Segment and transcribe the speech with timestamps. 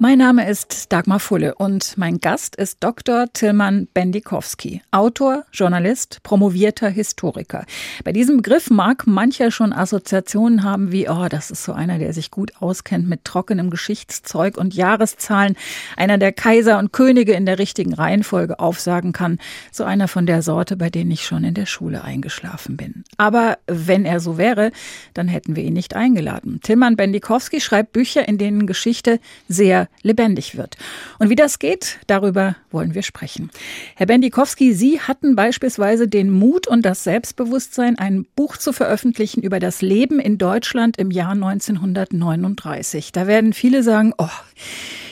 [0.00, 3.26] mein Name ist Dagmar Fulle und mein Gast ist Dr.
[3.32, 7.66] Tilman Bendikowski, Autor, Journalist, promovierter Historiker.
[8.04, 12.12] Bei diesem Begriff mag mancher schon Assoziationen haben wie, oh, das ist so einer, der
[12.12, 15.56] sich gut auskennt mit trockenem Geschichtszeug und Jahreszahlen,
[15.96, 19.38] einer der Kaiser und Könige in der richtigen Reihenfolge aufsagen kann,
[19.72, 23.02] so einer von der Sorte, bei denen ich schon in der Schule eingeschlafen bin.
[23.16, 24.70] Aber wenn er so wäre,
[25.14, 26.60] dann hätten wir ihn nicht eingeladen.
[26.62, 29.18] Tilman Bendikowski schreibt Bücher, in denen Geschichte
[29.48, 30.76] sehr lebendig wird.
[31.18, 33.50] Und wie das geht, darüber wollen wir sprechen.
[33.96, 39.58] Herr Bendikowski, Sie hatten beispielsweise den Mut und das Selbstbewusstsein, ein Buch zu veröffentlichen über
[39.58, 43.12] das Leben in Deutschland im Jahr 1939.
[43.12, 44.28] Da werden viele sagen, oh,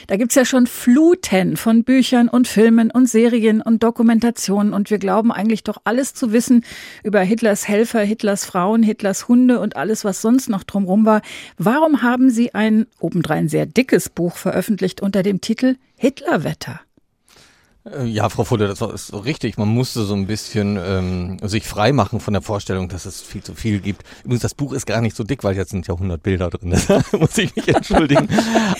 [0.07, 4.97] da gibt's ja schon Fluten von Büchern und Filmen und Serien und Dokumentationen und wir
[4.99, 6.63] glauben eigentlich doch alles zu wissen
[7.03, 11.21] über Hitlers Helfer, Hitlers Frauen, Hitlers Hunde und alles, was sonst noch drumherum war.
[11.57, 16.79] Warum haben Sie ein obendrein sehr dickes Buch veröffentlicht unter dem Titel Hitlerwetter?
[17.93, 19.57] Äh, ja, Frau Fulle, das ist so richtig.
[19.57, 23.43] Man musste so ein bisschen ähm, sich frei machen von der Vorstellung, dass es viel
[23.43, 24.03] zu viel gibt.
[24.23, 26.75] Übrigens, das Buch ist gar nicht so dick, weil jetzt sind ja 100 Bilder drin.
[26.87, 28.29] Da muss ich mich entschuldigen.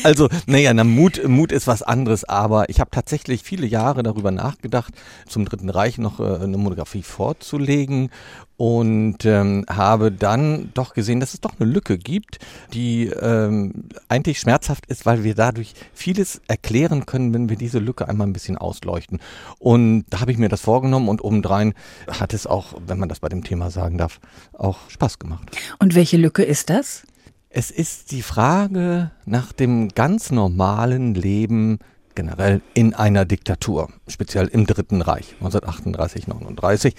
[0.03, 2.23] also, naja, na, Mut, Mut ist was anderes.
[2.23, 4.93] Aber ich habe tatsächlich viele Jahre darüber nachgedacht,
[5.27, 8.09] zum Dritten Reich noch äh, eine Monographie vorzulegen
[8.57, 12.39] und ähm, habe dann doch gesehen, dass es doch eine Lücke gibt,
[12.73, 18.07] die ähm, eigentlich schmerzhaft ist, weil wir dadurch vieles erklären können, wenn wir diese Lücke
[18.09, 19.19] einmal ein bisschen ausleuchten.
[19.59, 21.75] Und da habe ich mir das vorgenommen und obendrein
[22.07, 24.19] hat es auch, wenn man das bei dem Thema sagen darf,
[24.53, 25.55] auch Spaß gemacht.
[25.77, 27.03] Und welche Lücke ist das?
[27.49, 31.79] Es ist die Frage nach dem ganz normalen Leben
[32.17, 36.95] generell in einer Diktatur, speziell im Dritten Reich, 1938, 39.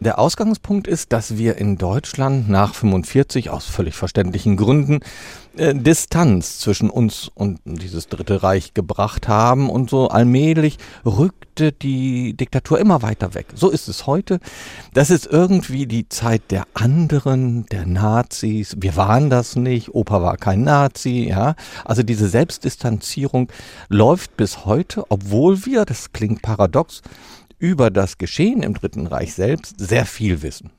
[0.00, 5.00] Der Ausgangspunkt ist, dass wir in Deutschland nach 45 aus völlig verständlichen Gründen
[5.58, 12.32] äh, Distanz zwischen uns und dieses Dritte Reich gebracht haben und so allmählich rückte die
[12.32, 13.48] Diktatur immer weiter weg.
[13.54, 14.40] So ist es heute.
[14.94, 18.76] Das ist irgendwie die Zeit der anderen, der Nazis.
[18.78, 19.94] Wir waren das nicht.
[19.94, 21.56] Opa war kein Nazi, ja.
[21.84, 23.52] Also diese Selbstdistanzierung
[23.90, 27.02] läuft bis heute, obwohl wir, das klingt paradox,
[27.60, 30.70] über das Geschehen im Dritten Reich selbst sehr viel wissen.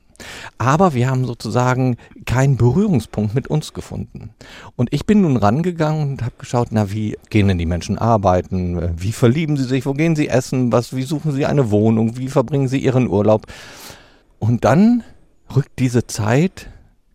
[0.58, 4.30] Aber wir haben sozusagen keinen Berührungspunkt mit uns gefunden.
[4.76, 8.92] Und ich bin nun rangegangen und habe geschaut, na, wie gehen denn die Menschen arbeiten?
[8.96, 9.86] Wie verlieben sie sich?
[9.86, 10.70] Wo gehen sie essen?
[10.70, 12.16] Was, wie suchen sie eine Wohnung?
[12.18, 13.46] Wie verbringen sie ihren Urlaub?
[14.38, 15.02] Und dann
[15.54, 16.68] rückt diese Zeit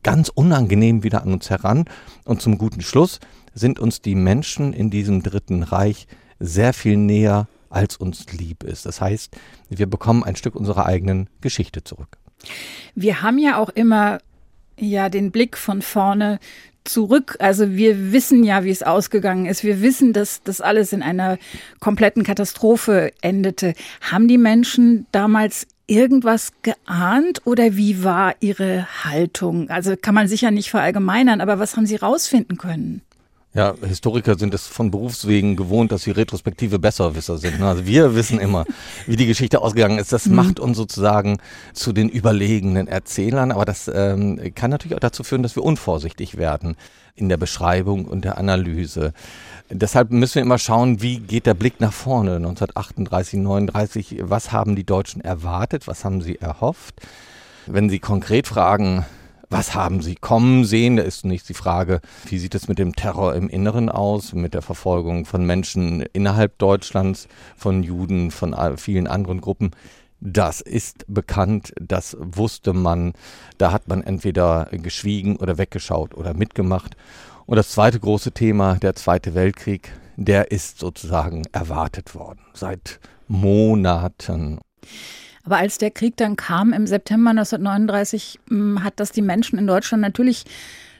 [0.03, 1.85] ganz unangenehm wieder an uns heran.
[2.25, 3.19] Und zum guten Schluss
[3.53, 6.07] sind uns die Menschen in diesem Dritten Reich
[6.39, 8.85] sehr viel näher als uns lieb ist.
[8.87, 9.37] Das heißt,
[9.69, 12.17] wir bekommen ein Stück unserer eigenen Geschichte zurück.
[12.95, 14.19] Wir haben ja auch immer
[14.79, 16.39] ja den Blick von vorne
[16.83, 17.35] zurück.
[17.39, 19.63] Also wir wissen ja, wie es ausgegangen ist.
[19.63, 21.37] Wir wissen, dass das alles in einer
[21.79, 23.73] kompletten Katastrophe endete.
[24.01, 29.69] Haben die Menschen damals irgendwas geahnt oder wie war ihre Haltung?
[29.69, 33.01] Also kann man sicher nicht verallgemeinern, aber was haben sie rausfinden können?
[33.57, 37.59] Ja, Historiker sind es von Berufswegen gewohnt, dass sie retrospektive Besserwisser sind.
[37.59, 37.67] Ne?
[37.67, 38.65] Also wir wissen immer,
[39.07, 40.13] wie die Geschichte ausgegangen ist.
[40.13, 40.35] Das mhm.
[40.35, 41.39] macht uns sozusagen
[41.73, 46.37] zu den überlegenen Erzählern, aber das ähm, kann natürlich auch dazu führen, dass wir unvorsichtig
[46.37, 46.75] werden
[47.15, 49.11] in der Beschreibung und der Analyse.
[49.71, 54.75] Deshalb müssen wir immer schauen, wie geht der Blick nach vorne 1938, 39, was haben
[54.75, 57.01] die Deutschen erwartet, was haben sie erhofft?
[57.65, 59.03] Wenn Sie konkret fragen,
[59.49, 60.97] was haben Sie kommen sehen?
[60.97, 64.53] Da ist nicht die Frage, wie sieht es mit dem Terror im Inneren aus, mit
[64.53, 69.71] der Verfolgung von Menschen innerhalb Deutschlands, von Juden, von vielen anderen Gruppen.
[70.19, 73.13] Das ist bekannt, das wusste man.
[73.57, 76.97] Da hat man entweder geschwiegen oder weggeschaut oder mitgemacht.
[77.45, 84.59] Und das zweite große Thema, der Zweite Weltkrieg, der ist sozusagen erwartet worden seit Monaten.
[85.47, 89.65] Aber als der Krieg dann kam im September 1939, hm, hat das die Menschen in
[89.65, 90.43] Deutschland natürlich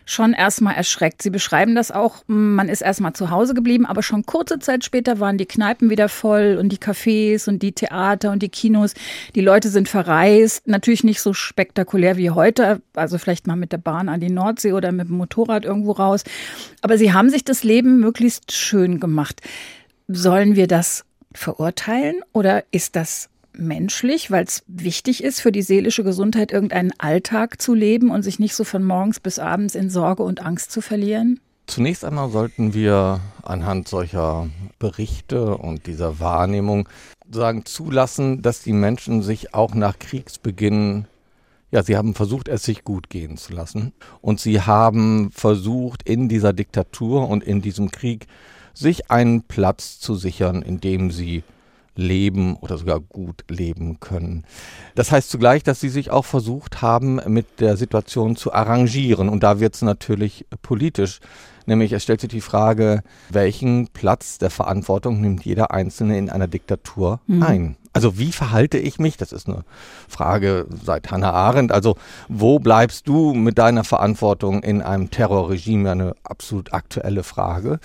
[0.05, 1.21] schon erstmal erschreckt.
[1.21, 4.85] Sie beschreiben das auch, hm, man ist erstmal zu Hause geblieben, aber schon kurze Zeit
[4.85, 8.93] später waren die Kneipen wieder voll und die Cafés und die Theater und die Kinos.
[9.35, 13.79] Die Leute sind verreist, natürlich nicht so spektakulär wie heute, also vielleicht mal mit der
[13.79, 16.23] Bahn an die Nordsee oder mit dem Motorrad irgendwo raus.
[16.81, 19.41] Aber sie haben sich das Leben möglichst schön gemacht.
[20.07, 21.03] Sollen wir das
[21.33, 23.27] verurteilen oder ist das
[23.59, 28.39] menschlich, weil es wichtig ist für die seelische Gesundheit, irgendeinen Alltag zu leben und sich
[28.39, 31.39] nicht so von morgens bis abends in Sorge und Angst zu verlieren?
[31.67, 34.49] Zunächst einmal sollten wir anhand solcher
[34.79, 36.87] Berichte und dieser Wahrnehmung
[37.29, 41.07] sagen zulassen, dass die Menschen sich auch nach Kriegsbeginn
[41.69, 43.91] ja, sie haben versucht, es sich gut gehen zu lassen.
[44.21, 48.27] Und sie haben versucht, in dieser Diktatur und in diesem Krieg
[48.73, 51.43] sich einen Platz zu sichern, in dem sie
[51.97, 54.45] leben oder sogar gut leben können.
[54.95, 59.29] Das heißt zugleich, dass sie sich auch versucht haben, mit der Situation zu arrangieren.
[59.29, 61.19] Und da wird es natürlich politisch.
[61.65, 66.47] Nämlich es stellt sich die Frage, welchen Platz der Verantwortung nimmt jeder Einzelne in einer
[66.47, 67.43] Diktatur mhm.
[67.43, 67.77] ein?
[67.91, 69.17] Also wie verhalte ich mich?
[69.17, 69.65] Das ist eine
[70.07, 71.71] Frage seit Hannah Arendt.
[71.71, 71.95] Also
[72.29, 75.91] wo bleibst du mit deiner Verantwortung in einem Terrorregime?
[75.91, 77.79] Eine absolut aktuelle Frage.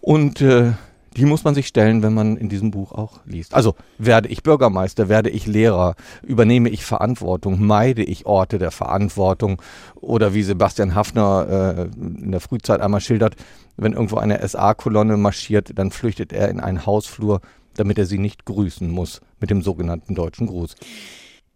[0.00, 0.72] Und äh,
[1.18, 3.52] die muss man sich stellen, wenn man in diesem Buch auch liest.
[3.52, 9.60] Also werde ich Bürgermeister, werde ich Lehrer, übernehme ich Verantwortung, meide ich Orte der Verantwortung
[9.96, 13.34] oder wie Sebastian Hafner äh, in der Frühzeit einmal schildert,
[13.76, 17.40] wenn irgendwo eine SA-Kolonne marschiert, dann flüchtet er in einen Hausflur,
[17.74, 20.76] damit er sie nicht grüßen muss mit dem sogenannten deutschen Gruß.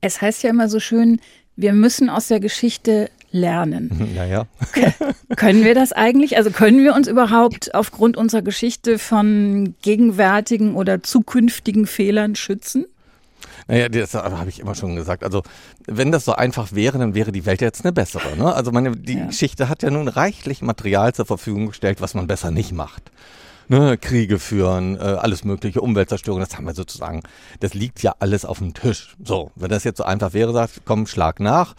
[0.00, 1.20] Es heißt ja immer so schön,
[1.54, 3.90] wir müssen aus der Geschichte lernen.
[4.14, 4.46] Naja.
[5.36, 6.36] können wir das eigentlich?
[6.36, 12.86] Also können wir uns überhaupt aufgrund unserer Geschichte von gegenwärtigen oder zukünftigen Fehlern schützen?
[13.68, 15.24] Naja, das habe ich immer schon gesagt.
[15.24, 15.42] Also,
[15.86, 18.36] wenn das so einfach wäre, dann wäre die Welt jetzt eine bessere.
[18.36, 18.52] Ne?
[18.52, 19.26] Also, meine, die ja.
[19.26, 23.10] Geschichte hat ja nun reichlich Material zur Verfügung gestellt, was man besser nicht macht.
[23.68, 27.22] Ne, Kriege führen, äh, alles mögliche, Umweltzerstörung, das haben wir sozusagen,
[27.60, 29.16] das liegt ja alles auf dem Tisch.
[29.24, 31.74] So, wenn das jetzt so einfach wäre, sagt, komm, schlag nach,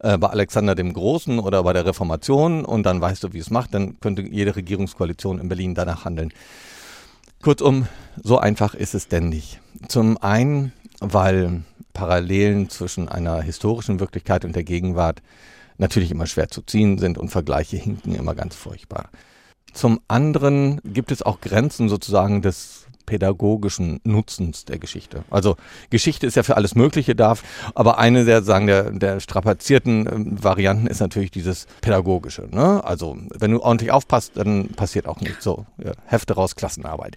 [0.00, 3.50] äh, bei Alexander dem Großen oder bei der Reformation und dann weißt du, wie es
[3.50, 6.32] macht, dann könnte jede Regierungskoalition in Berlin danach handeln.
[7.42, 7.86] Kurzum,
[8.22, 9.60] so einfach ist es denn nicht.
[9.88, 11.62] Zum einen, weil
[11.92, 15.22] Parallelen zwischen einer historischen Wirklichkeit und der Gegenwart
[15.78, 19.10] natürlich immer schwer zu ziehen sind und Vergleiche hinken immer ganz furchtbar.
[19.72, 25.24] Zum anderen gibt es auch Grenzen sozusagen des pädagogischen Nutzens der Geschichte.
[25.30, 25.56] Also
[25.90, 27.36] Geschichte ist ja für alles Mögliche da,
[27.74, 32.48] aber eine der sagen der, der strapazierten äh, Varianten ist natürlich dieses pädagogische.
[32.50, 32.84] Ne?
[32.84, 37.16] Also wenn du ordentlich aufpasst, dann passiert auch nicht so ja, Hefte raus Klassenarbeit.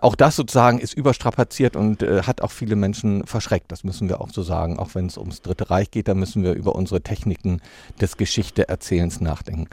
[0.00, 3.72] Auch das sozusagen ist überstrapaziert und äh, hat auch viele Menschen verschreckt.
[3.72, 4.78] Das müssen wir auch so sagen.
[4.78, 7.60] Auch wenn es ums Dritte Reich geht, da müssen wir über unsere Techniken
[8.00, 9.68] des Geschichteerzählens nachdenken.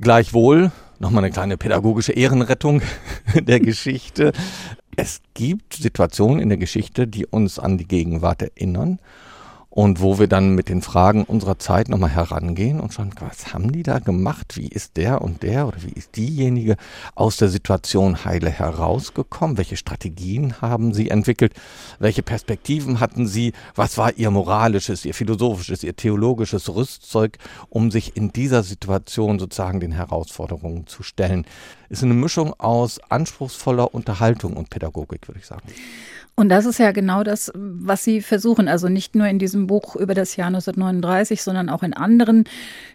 [0.00, 2.80] Gleichwohl, nochmal eine kleine pädagogische Ehrenrettung
[3.34, 4.32] der Geschichte.
[4.96, 8.98] Es gibt Situationen in der Geschichte, die uns an die Gegenwart erinnern
[9.70, 13.70] und wo wir dann mit den Fragen unserer Zeit nochmal herangehen und schauen, was haben
[13.70, 14.56] die da gemacht?
[14.56, 16.76] Wie ist der und der oder wie ist diejenige
[17.14, 19.58] aus der Situation heile herausgekommen?
[19.58, 21.54] Welche Strategien haben sie entwickelt?
[22.00, 23.52] Welche Perspektiven hatten sie?
[23.76, 27.38] Was war ihr moralisches, ihr philosophisches, ihr theologisches Rüstzeug,
[27.68, 31.46] um sich in dieser Situation sozusagen den Herausforderungen zu stellen?
[31.88, 35.62] Ist eine Mischung aus anspruchsvoller Unterhaltung und Pädagogik, würde ich sagen.
[36.40, 38.66] Und das ist ja genau das, was Sie versuchen.
[38.66, 42.44] Also nicht nur in diesem Buch über das Jahr 1939, sondern auch in anderen,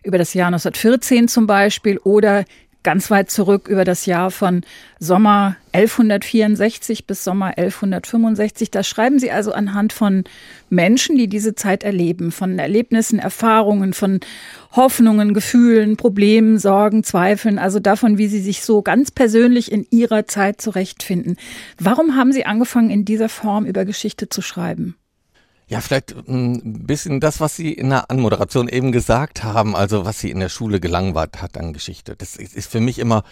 [0.02, 2.46] über das Jahr 1914 zum Beispiel oder
[2.86, 4.62] ganz weit zurück über das Jahr von
[5.00, 8.72] Sommer 1164 bis Sommer 1165.
[8.72, 10.24] Da schreiben Sie also anhand von
[10.70, 14.22] Menschen, die diese Zeit erleben, von Erlebnissen, Erfahrungen, von
[14.72, 20.28] Hoffnungen, Gefühlen, Problemen, Sorgen, Zweifeln, also davon, wie Sie sich so ganz persönlich in Ihrer
[20.28, 21.36] Zeit zurechtfinden.
[21.78, 24.96] Warum haben Sie angefangen, in dieser Form über Geschichte zu schreiben?
[25.68, 30.20] Ja, vielleicht ein bisschen das, was Sie in der Anmoderation eben gesagt haben, also was
[30.20, 32.16] Sie in der Schule gelangweilt hat an Geschichte.
[32.16, 33.24] Das ist für mich immer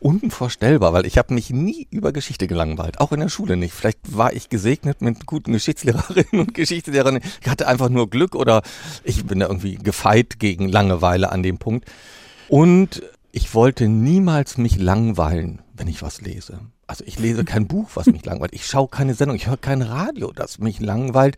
[0.00, 3.74] unvorstellbar, weil ich habe mich nie über Geschichte gelangweilt, auch in der Schule nicht.
[3.74, 7.20] Vielleicht war ich gesegnet mit guten Geschichtslehrerinnen und Geschichtslehrern.
[7.42, 8.62] Ich hatte einfach nur Glück oder
[9.04, 11.86] ich bin da irgendwie gefeit gegen Langeweile an dem Punkt.
[12.48, 16.60] Und ich wollte niemals mich langweilen, wenn ich was lese.
[16.86, 18.54] Also ich lese kein Buch, was mich langweilt.
[18.54, 21.36] Ich schaue keine Sendung, ich höre kein Radio, das mich langweilt.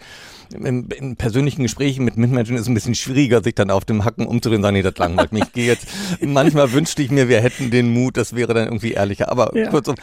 [0.52, 4.04] In, in, persönlichen Gesprächen mit Mitmenschen ist es ein bisschen schwieriger, sich dann auf dem
[4.04, 5.44] Hacken umzudrehen und sagen, nee, das langweilt mich.
[5.44, 5.86] Ich gehe jetzt.
[6.20, 9.30] Manchmal wünschte ich mir, wir hätten den Mut, das wäre dann irgendwie ehrlicher.
[9.30, 9.70] Aber ja.
[9.70, 9.94] kurzum,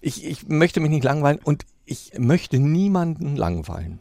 [0.00, 3.98] ich, ich möchte mich nicht langweilen und ich möchte niemanden langweilen.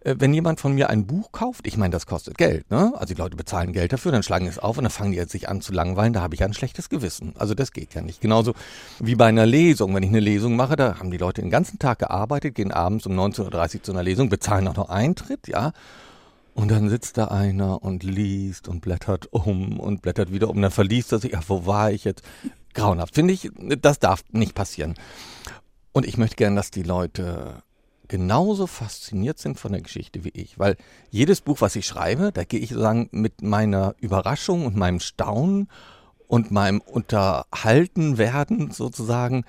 [0.00, 2.92] Äh, wenn jemand von mir ein Buch kauft, ich meine, das kostet Geld, ne?
[2.94, 5.32] Also die Leute bezahlen Geld dafür, dann schlagen es auf und dann fangen die jetzt
[5.32, 7.32] sich an zu langweilen, da habe ich ein schlechtes Gewissen.
[7.38, 8.20] Also das geht ja nicht.
[8.20, 8.52] Genauso
[9.00, 9.94] wie bei einer Lesung.
[9.94, 13.06] Wenn ich eine Lesung mache, da haben die Leute den ganzen Tag gearbeitet, gehen abends
[13.06, 15.72] um 19.30 Uhr zu einer Lesung, bezahlen auch noch Eintritt, ja.
[16.54, 20.60] Und dann sitzt da einer und liest und blättert um und blättert wieder um.
[20.60, 22.22] Dann verliest er sich, ach, wo war ich jetzt?
[22.74, 23.14] Grauenhaft.
[23.14, 24.94] Finde ich, das darf nicht passieren.
[25.92, 27.62] Und ich möchte gerne, dass die Leute
[28.08, 30.76] genauso fasziniert sind von der Geschichte wie ich, weil
[31.10, 35.68] jedes Buch, was ich schreibe, da gehe ich sozusagen mit meiner Überraschung und meinem Staunen
[36.26, 39.44] und meinem Unterhaltenwerden sozusagen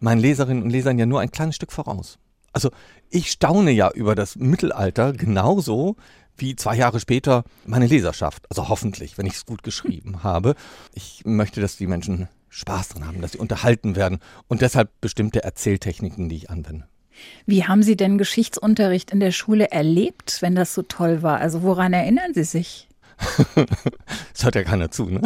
[0.00, 2.18] meinen Leserinnen und Lesern ja nur ein kleines Stück voraus.
[2.52, 2.70] Also
[3.10, 5.96] ich staune ja über das Mittelalter genauso
[6.36, 8.44] wie zwei Jahre später meine Leserschaft.
[8.50, 10.54] Also hoffentlich, wenn ich es gut geschrieben habe.
[10.94, 15.42] Ich möchte, dass die Menschen Spaß dran haben, dass sie unterhalten werden und deshalb bestimmte
[15.42, 16.86] Erzähltechniken, die ich anwende.
[17.46, 21.40] Wie haben Sie denn Geschichtsunterricht in der Schule erlebt, wenn das so toll war?
[21.40, 22.88] Also woran erinnern Sie sich?
[24.32, 25.22] das hört ja keiner zu, ne?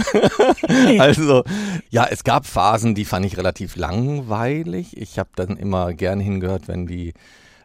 [0.98, 1.44] also,
[1.90, 4.96] ja, es gab Phasen, die fand ich relativ langweilig.
[4.96, 7.12] Ich habe dann immer gern hingehört, wenn die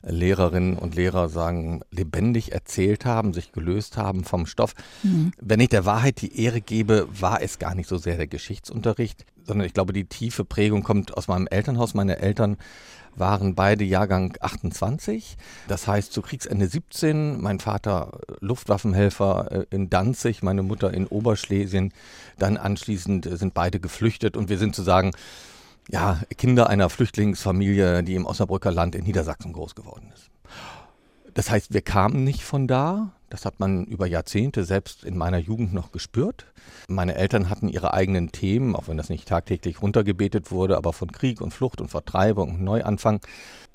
[0.07, 4.73] Lehrerinnen und Lehrer sagen, lebendig erzählt haben, sich gelöst haben vom Stoff.
[5.03, 5.31] Mhm.
[5.39, 9.25] Wenn ich der Wahrheit die Ehre gebe, war es gar nicht so sehr der Geschichtsunterricht,
[9.45, 11.93] sondern ich glaube, die tiefe Prägung kommt aus meinem Elternhaus.
[11.93, 12.57] Meine Eltern
[13.15, 15.37] waren beide Jahrgang 28,
[15.67, 21.93] das heißt zu Kriegsende 17, mein Vater Luftwaffenhelfer äh, in Danzig, meine Mutter in Oberschlesien,
[22.37, 25.11] dann anschließend sind beide geflüchtet und wir sind sozusagen
[25.89, 30.29] ja, Kinder einer Flüchtlingsfamilie, die im Osnabrücker Land in Niedersachsen groß geworden ist.
[31.33, 33.11] Das heißt, wir kamen nicht von da.
[33.29, 36.45] Das hat man über Jahrzehnte selbst in meiner Jugend noch gespürt.
[36.87, 41.11] Meine Eltern hatten ihre eigenen Themen, auch wenn das nicht tagtäglich runtergebetet wurde, aber von
[41.11, 43.21] Krieg und Flucht und Vertreibung und Neuanfang.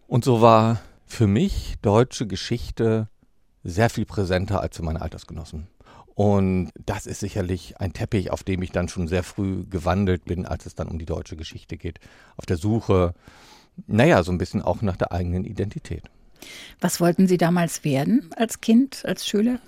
[0.09, 3.09] Und so war für mich deutsche Geschichte
[3.63, 5.69] sehr viel präsenter als für meine Altersgenossen.
[6.15, 10.47] Und das ist sicherlich ein Teppich, auf dem ich dann schon sehr früh gewandelt bin,
[10.47, 12.01] als es dann um die deutsche Geschichte geht.
[12.37, 13.15] Auf der Suche,
[13.87, 16.05] naja, so ein bisschen auch nach der eigenen Identität.
[16.81, 19.61] Was wollten Sie damals werden als Kind, als Schüler?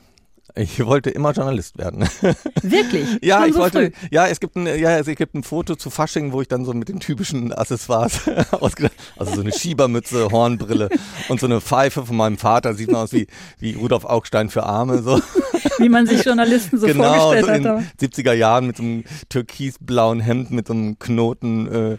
[0.57, 2.09] Ich wollte immer Journalist werden.
[2.63, 3.19] Wirklich?
[3.23, 3.79] ja, Schon ich so wollte.
[3.79, 4.09] Früh?
[4.13, 6.73] Ja, es gibt ein, ja, es gibt ein Foto zu Fasching, wo ich dann so
[6.73, 8.21] mit den typischen Accessoires
[8.53, 10.91] ausgedacht, also so eine Schiebermütze, Hornbrille
[11.29, 13.27] und so eine Pfeife von meinem Vater sieht man aus wie
[13.59, 15.21] wie Rudolf Augstein für Arme so.
[15.79, 17.85] Wie man sich Journalisten so genau, vorgestellt so in hat.
[18.01, 21.97] 70er Jahren mit so einem türkisblauen Hemd mit so einem Knoten äh,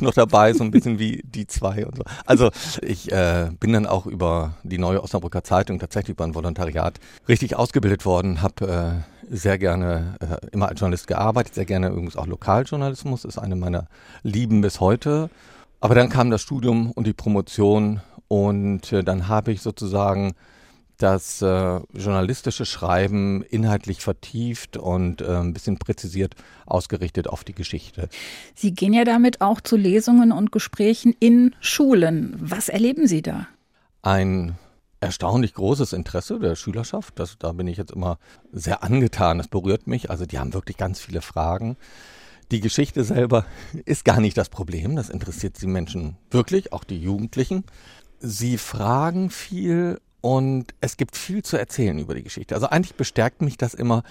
[0.00, 2.04] noch dabei, so ein bisschen wie die zwei und so.
[2.26, 2.50] Also
[2.82, 7.56] ich äh, bin dann auch über die neue Osnabrücker Zeitung tatsächlich über ein Volontariat richtig
[7.56, 12.26] ausgebildet worden, habe äh, sehr gerne äh, immer als Journalist gearbeitet, sehr gerne übrigens auch
[12.26, 13.86] Lokaljournalismus, ist eine meiner
[14.22, 15.30] Lieben bis heute.
[15.80, 20.34] Aber dann kam das Studium und die Promotion und äh, dann habe ich sozusagen
[20.98, 26.34] das äh, journalistische Schreiben inhaltlich vertieft und äh, ein bisschen präzisiert
[26.66, 28.08] ausgerichtet auf die Geschichte.
[28.54, 32.36] Sie gehen ja damit auch zu Lesungen und Gesprächen in Schulen.
[32.38, 33.46] Was erleben Sie da?
[34.02, 34.56] Ein
[35.00, 37.18] erstaunlich großes Interesse der Schülerschaft.
[37.18, 38.18] Das, da bin ich jetzt immer
[38.52, 39.38] sehr angetan.
[39.38, 40.10] Das berührt mich.
[40.10, 41.76] Also die haben wirklich ganz viele Fragen.
[42.50, 43.46] Die Geschichte selber
[43.84, 44.96] ist gar nicht das Problem.
[44.96, 47.64] Das interessiert die Menschen wirklich, auch die Jugendlichen.
[48.18, 52.54] Sie fragen viel und es gibt viel zu erzählen über die Geschichte.
[52.54, 54.02] Also eigentlich bestärkt mich das immer,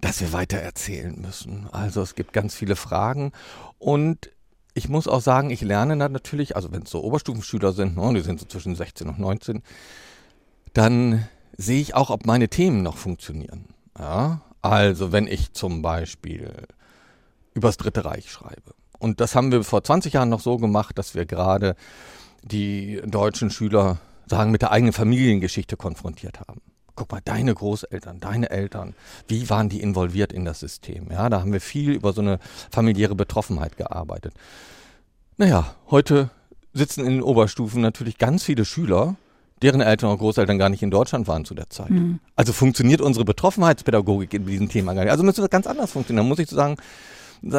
[0.00, 1.68] dass wir weiter erzählen müssen.
[1.70, 3.32] Also es gibt ganz viele Fragen
[3.78, 4.30] und
[4.78, 8.20] ich muss auch sagen, ich lerne natürlich, also wenn es so Oberstufenschüler sind, ne, die
[8.20, 9.62] sind so zwischen 16 und 19,
[10.72, 13.66] dann sehe ich auch, ob meine Themen noch funktionieren.
[13.98, 14.40] Ja?
[14.62, 16.52] Also wenn ich zum Beispiel
[17.54, 18.74] übers Dritte Reich schreibe.
[18.98, 21.74] Und das haben wir vor 20 Jahren noch so gemacht, dass wir gerade
[22.42, 26.60] die deutschen Schüler sagen, mit der eigenen Familiengeschichte konfrontiert haben.
[26.98, 28.92] Guck mal, deine Großeltern, deine Eltern,
[29.28, 31.12] wie waren die involviert in das System?
[31.12, 32.40] Ja, da haben wir viel über so eine
[32.72, 34.34] familiäre Betroffenheit gearbeitet.
[35.36, 36.30] Naja, heute
[36.72, 39.14] sitzen in den Oberstufen natürlich ganz viele Schüler,
[39.62, 41.90] deren Eltern und Großeltern gar nicht in Deutschland waren zu der Zeit.
[41.90, 42.18] Mhm.
[42.34, 45.12] Also funktioniert unsere Betroffenheitspädagogik in diesem Thema gar nicht.
[45.12, 46.26] Also müsste das ganz anders funktionieren.
[46.26, 46.78] Da muss ich sagen,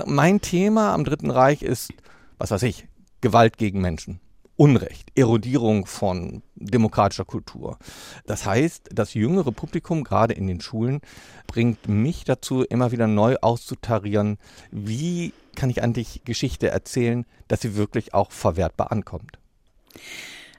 [0.05, 1.93] mein Thema am Dritten Reich ist,
[2.37, 2.89] was weiß ich,
[3.21, 4.19] Gewalt gegen Menschen.
[4.59, 7.77] Unrecht, Erodierung von demokratischer Kultur.
[8.25, 10.99] Das heißt, das jüngere Publikum, gerade in den Schulen,
[11.47, 14.37] bringt mich dazu, immer wieder neu auszutarieren,
[14.69, 19.39] wie kann ich eigentlich Geschichte erzählen, dass sie wirklich auch verwertbar ankommt.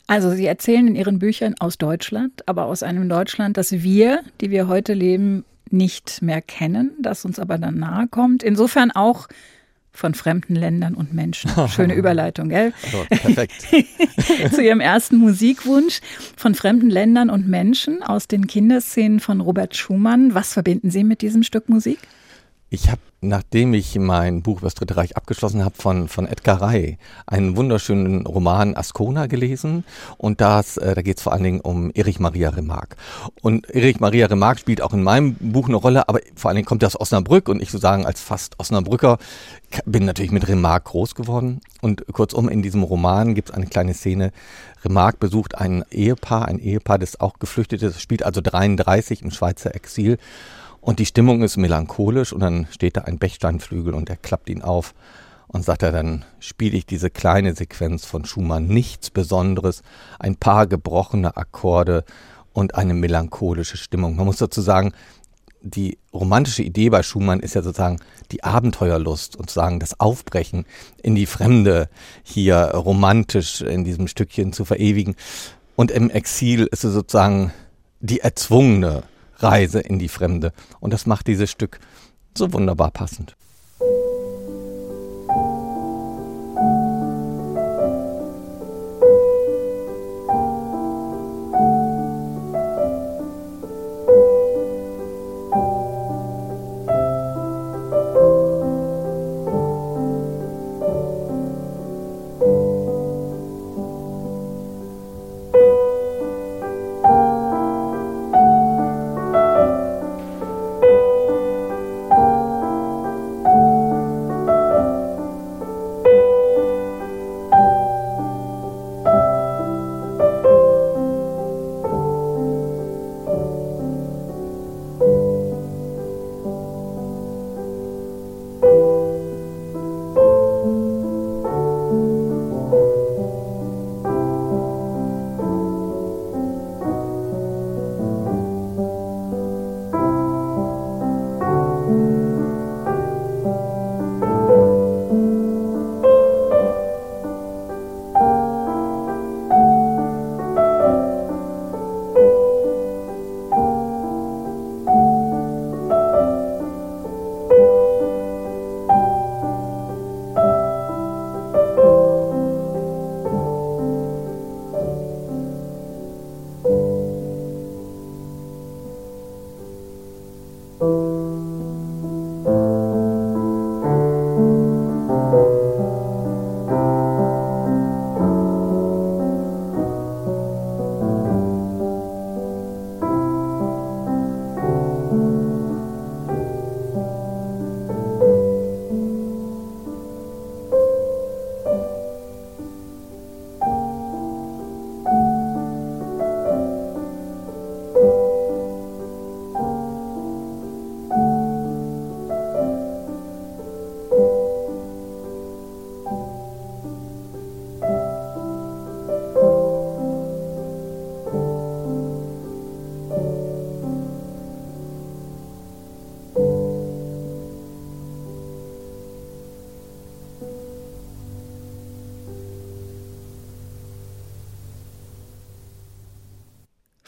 [0.06, 4.50] Also Sie erzählen in Ihren Büchern aus Deutschland, aber aus einem Deutschland, das wir, die
[4.50, 8.42] wir heute leben, nicht mehr kennen, das uns aber dann nahe kommt.
[8.42, 9.28] Insofern auch
[9.92, 11.50] von fremden Ländern und Menschen.
[11.68, 12.72] Schöne Überleitung, gell?
[12.84, 13.66] Also, perfekt.
[14.54, 16.00] Zu Ihrem ersten Musikwunsch
[16.36, 20.34] von fremden Ländern und Menschen aus den Kinderszenen von Robert Schumann.
[20.34, 21.98] Was verbinden Sie mit diesem Stück Musik?
[22.72, 26.62] Ich habe, nachdem ich mein Buch über das Dritte Reich abgeschlossen habe, von, von Edgar
[26.62, 29.82] Ray einen wunderschönen Roman Ascona gelesen.
[30.18, 32.96] Und das, äh, da geht es vor allen Dingen um Erich Maria Remarque.
[33.42, 36.66] Und Erich Maria Remarque spielt auch in meinem Buch eine Rolle, aber vor allen Dingen
[36.66, 39.18] kommt er aus Osnabrück und ich sozusagen als fast Osnabrücker
[39.84, 41.62] bin natürlich mit Remarque groß geworden.
[41.80, 44.30] Und kurzum, in diesem Roman gibt es eine kleine Szene.
[44.84, 49.74] Remarque besucht ein Ehepaar, ein Ehepaar, das auch geflüchtet ist, spielt also 33 im Schweizer
[49.74, 50.18] Exil
[50.80, 54.62] Und die Stimmung ist melancholisch und dann steht da ein Bechsteinflügel und er klappt ihn
[54.62, 54.94] auf
[55.46, 59.82] und sagt er, dann spiele ich diese kleine Sequenz von Schumann, nichts Besonderes,
[60.18, 62.04] ein paar gebrochene Akkorde
[62.52, 64.16] und eine melancholische Stimmung.
[64.16, 64.92] Man muss dazu sagen,
[65.62, 67.98] die romantische Idee bei Schumann ist ja sozusagen
[68.30, 70.64] die Abenteuerlust und sozusagen das Aufbrechen
[71.02, 71.88] in die Fremde
[72.22, 75.16] hier romantisch in diesem Stückchen zu verewigen.
[75.76, 77.52] Und im Exil ist es sozusagen
[78.00, 79.02] die erzwungene
[79.42, 80.52] Reise in die Fremde.
[80.80, 81.80] Und das macht dieses Stück
[82.36, 83.36] so wunderbar passend.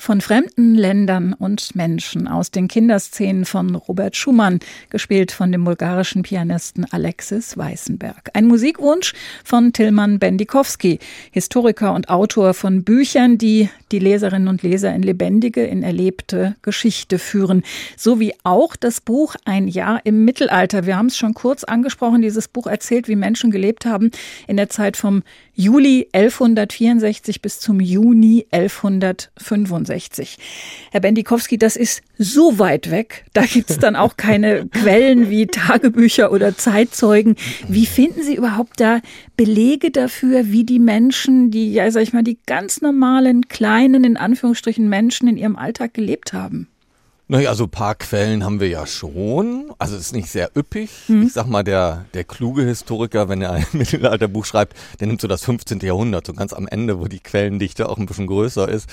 [0.02, 4.58] Von fremden Ländern und Menschen aus den Kinderszenen von Robert Schumann,
[4.90, 8.30] gespielt von dem bulgarischen Pianisten Alexis Weißenberg.
[8.34, 10.98] Ein Musikwunsch von Tilman Bendikowski,
[11.30, 17.20] Historiker und Autor von Büchern, die die Leserinnen und Leser in lebendige, in erlebte Geschichte
[17.20, 17.62] führen.
[17.96, 20.84] So wie auch das Buch Ein Jahr im Mittelalter.
[20.84, 22.22] Wir haben es schon kurz angesprochen.
[22.22, 24.10] Dieses Buch erzählt, wie Menschen gelebt haben
[24.48, 25.22] in der Zeit vom
[25.54, 30.01] Juli 1164 bis zum Juni 1165.
[30.90, 33.24] Herr Bendikowski, das ist so weit weg.
[33.32, 37.36] Da gibt's dann auch keine Quellen wie Tagebücher oder Zeitzeugen.
[37.68, 39.00] Wie finden Sie überhaupt da
[39.36, 44.16] Belege dafür, wie die Menschen, die, ja, sag ich mal, die ganz normalen, kleinen, in
[44.16, 46.68] Anführungsstrichen Menschen in ihrem Alltag gelebt haben?
[47.32, 49.72] Naja, also ein paar Quellen haben wir ja schon.
[49.78, 50.90] Also es ist nicht sehr üppig.
[51.06, 51.22] Hm.
[51.22, 55.28] Ich sag mal, der, der kluge Historiker, wenn er ein Mittelalterbuch schreibt, der nimmt so
[55.28, 55.80] das 15.
[55.80, 58.90] Jahrhundert, so ganz am Ende, wo die Quellendichte auch ein bisschen größer ist.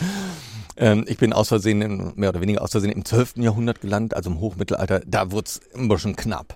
[0.80, 3.38] Ähm, ich bin aus Versehen, in, mehr oder weniger aus Versehen im 12.
[3.38, 5.02] Jahrhundert gelandet, also im Hochmittelalter.
[5.06, 6.56] Da wurde es ein bisschen knapp.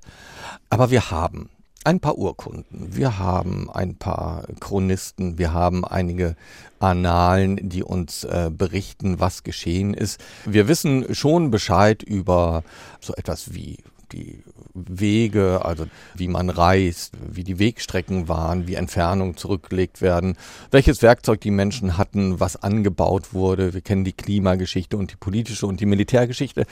[0.70, 1.50] Aber wir haben
[1.84, 6.38] ein paar Urkunden, wir haben ein paar Chronisten, wir haben einige
[6.80, 10.22] Annalen, die uns äh, berichten, was geschehen ist.
[10.46, 12.64] Wir wissen schon Bescheid über
[13.02, 13.80] so etwas wie
[14.14, 20.38] die Wege, also wie man reist, wie die Wegstrecken waren, wie Entfernungen zurückgelegt werden,
[20.72, 23.74] welches Werkzeug die Menschen hatten, was angebaut wurde.
[23.74, 26.66] Wir kennen die Klimageschichte und die politische und die Militärgeschichte.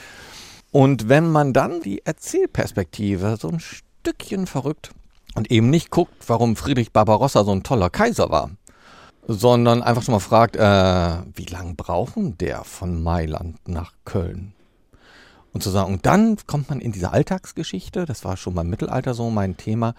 [0.70, 4.92] Und wenn man dann die Erzählperspektive so ein Stückchen verrückt
[5.34, 8.50] und eben nicht guckt, warum Friedrich Barbarossa so ein toller Kaiser war,
[9.28, 14.54] sondern einfach schon mal fragt, äh, wie lange brauchen der von Mailand nach Köln?
[15.52, 19.30] Und zu sagen, dann kommt man in diese Alltagsgeschichte, das war schon beim Mittelalter so
[19.30, 19.94] mein Thema,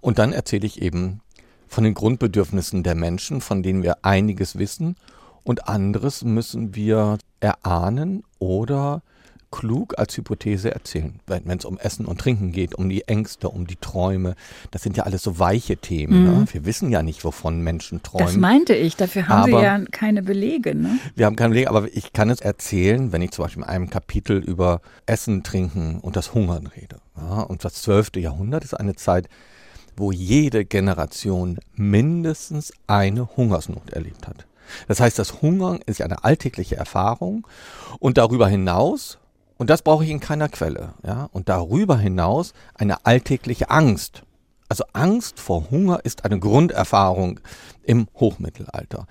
[0.00, 1.20] und dann erzähle ich eben
[1.66, 4.96] von den Grundbedürfnissen der Menschen, von denen wir einiges wissen,
[5.44, 9.02] und anderes müssen wir erahnen oder
[9.52, 13.68] klug als Hypothese erzählen, wenn es um Essen und Trinken geht, um die Ängste, um
[13.68, 14.34] die Träume.
[14.72, 16.24] Das sind ja alles so weiche Themen.
[16.24, 16.40] Mhm.
[16.40, 16.46] Ne?
[16.52, 18.26] Wir wissen ja nicht, wovon Menschen träumen.
[18.26, 20.74] Das meinte ich, dafür haben aber, Sie ja keine Belege.
[20.74, 20.98] Ne?
[21.14, 23.90] Wir haben keine Belege, aber ich kann es erzählen, wenn ich zum Beispiel in einem
[23.90, 26.96] Kapitel über Essen, Trinken und das Hungern rede.
[27.16, 27.42] Ja?
[27.42, 29.28] Und das zwölfte Jahrhundert ist eine Zeit,
[29.96, 34.46] wo jede Generation mindestens eine Hungersnot erlebt hat.
[34.88, 37.46] Das heißt, das Hungern ist eine alltägliche Erfahrung
[37.98, 39.18] und darüber hinaus,
[39.62, 44.24] und das brauche ich in keiner Quelle, ja, und darüber hinaus eine alltägliche Angst.
[44.68, 47.38] Also Angst vor Hunger ist eine Grunderfahrung
[47.84, 49.06] im Hochmittelalter.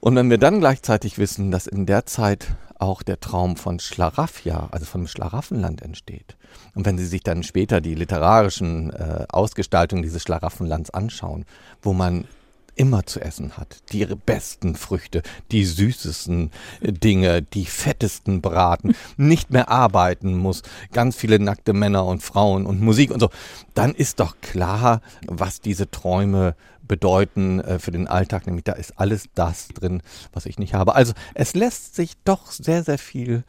[0.00, 4.68] Und wenn wir dann gleichzeitig wissen, dass in der Zeit auch der Traum von Schlaraffia,
[4.72, 6.36] also von Schlaraffenland entsteht.
[6.74, 11.46] Und wenn Sie sich dann später die literarischen äh, Ausgestaltungen dieses Schlaraffenlands anschauen,
[11.80, 12.26] wo man
[12.76, 13.82] immer zu essen hat.
[13.92, 20.62] Die besten Früchte, die süßesten Dinge, die fettesten Braten, nicht mehr arbeiten muss,
[20.92, 23.30] ganz viele nackte Männer und Frauen und Musik und so.
[23.74, 26.54] Dann ist doch klar, was diese Träume
[26.86, 30.94] bedeuten äh, für den Alltag, nämlich da ist alles das drin, was ich nicht habe.
[30.94, 33.44] Also es lässt sich doch sehr, sehr viel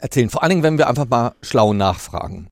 [0.00, 0.30] erzählen.
[0.30, 2.48] Vor allen Dingen, wenn wir einfach mal schlau nachfragen.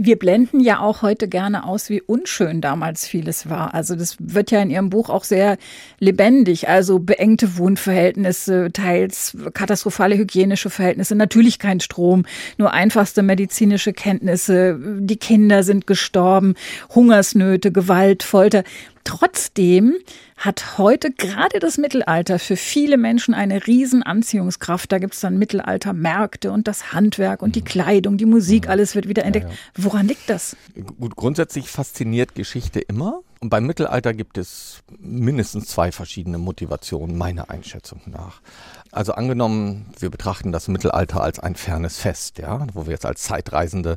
[0.00, 3.74] Wir blenden ja auch heute gerne aus, wie unschön damals vieles war.
[3.74, 5.58] Also das wird ja in Ihrem Buch auch sehr
[5.98, 6.68] lebendig.
[6.68, 12.26] Also beengte Wohnverhältnisse, teils katastrophale hygienische Verhältnisse, natürlich kein Strom,
[12.58, 14.78] nur einfachste medizinische Kenntnisse.
[15.00, 16.54] Die Kinder sind gestorben,
[16.94, 18.62] Hungersnöte, Gewalt, Folter.
[19.08, 19.94] Trotzdem
[20.36, 24.92] hat heute gerade das Mittelalter für viele Menschen eine riesen Anziehungskraft.
[24.92, 27.64] Da gibt es dann Mittelaltermärkte und das Handwerk und die mhm.
[27.64, 28.70] Kleidung, die Musik, mhm.
[28.70, 29.48] alles wird wieder entdeckt.
[29.74, 30.58] Woran liegt das?
[31.00, 33.22] Gut, grundsätzlich fasziniert Geschichte immer.
[33.40, 38.42] Und beim Mittelalter gibt es mindestens zwei verschiedene Motivationen, meiner Einschätzung nach.
[38.90, 43.22] Also angenommen, wir betrachten das Mittelalter als ein fernes Fest, ja, wo wir jetzt als
[43.22, 43.96] Zeitreisende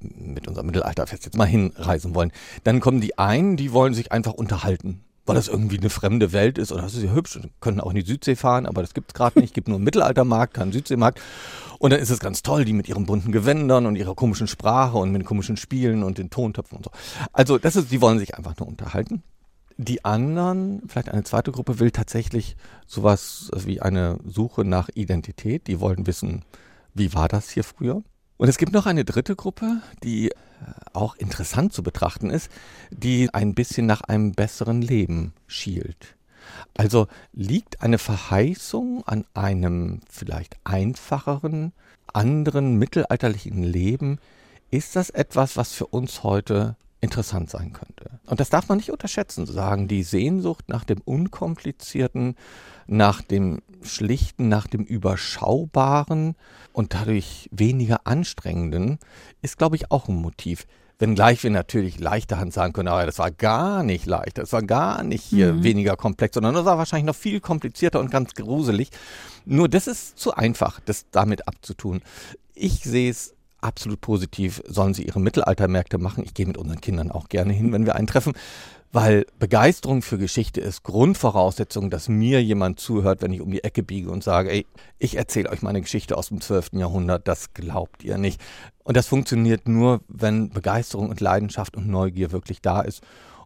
[0.00, 2.32] mit unserem Mittelalterfest jetzt mal hinreisen wollen.
[2.62, 6.58] Dann kommen die einen, die wollen sich einfach unterhalten weil das irgendwie eine fremde Welt
[6.58, 8.92] ist oder das ist ja hübsch und können auch in die Südsee fahren, aber das
[8.94, 9.50] gibt es gerade nicht.
[9.50, 11.20] Es gibt nur einen Mittelaltermarkt, keinen Südseemarkt.
[11.78, 14.98] Und dann ist es ganz toll, die mit ihren bunten Gewändern und ihrer komischen Sprache
[14.98, 16.90] und mit den komischen Spielen und den Tontöpfen und so.
[17.32, 19.22] Also das ist, die wollen sich einfach nur unterhalten.
[19.76, 22.56] Die anderen, vielleicht eine zweite Gruppe, will tatsächlich
[22.86, 25.66] sowas wie eine Suche nach Identität.
[25.66, 26.44] Die wollen wissen,
[26.94, 28.02] wie war das hier früher?
[28.36, 30.34] Und es gibt noch eine dritte Gruppe, die äh,
[30.92, 32.50] auch interessant zu betrachten ist,
[32.90, 36.16] die ein bisschen nach einem besseren Leben schielt.
[36.76, 41.72] Also liegt eine Verheißung an einem vielleicht einfacheren,
[42.12, 44.18] anderen mittelalterlichen Leben,
[44.70, 48.20] ist das etwas, was für uns heute interessant sein könnte.
[48.26, 52.36] Und das darf man nicht unterschätzen, sagen, die Sehnsucht nach dem Unkomplizierten,
[52.86, 56.36] nach dem Schlichten, nach dem Überschaubaren
[56.72, 58.98] und dadurch weniger Anstrengenden
[59.42, 60.66] ist, glaube ich, auch ein Motiv.
[61.00, 64.62] Wenngleich wir natürlich leichter Hand sagen können, aber das war gar nicht leicht, das war
[64.62, 65.64] gar nicht hier mhm.
[65.64, 68.90] weniger komplex, sondern das war wahrscheinlich noch viel komplizierter und ganz gruselig.
[69.44, 72.00] Nur das ist zu einfach, das damit abzutun.
[72.54, 76.24] Ich sehe es absolut positiv, sollen sie ihre Mittelaltermärkte machen.
[76.24, 78.32] Ich gehe mit unseren Kindern auch gerne hin, wenn wir einen treffen,
[78.92, 83.82] weil Begeisterung für Geschichte ist Grundvoraussetzung, dass mir jemand zuhört, wenn ich um die Ecke
[83.82, 84.66] biege und sage, ey,
[84.98, 86.74] ich erzähle euch meine Geschichte aus dem 12.
[86.74, 88.40] Jahrhundert, das glaubt ihr nicht.
[88.84, 93.02] Und das funktioniert nur, wenn Begeisterung und Leidenschaft und Neugier wirklich da ist.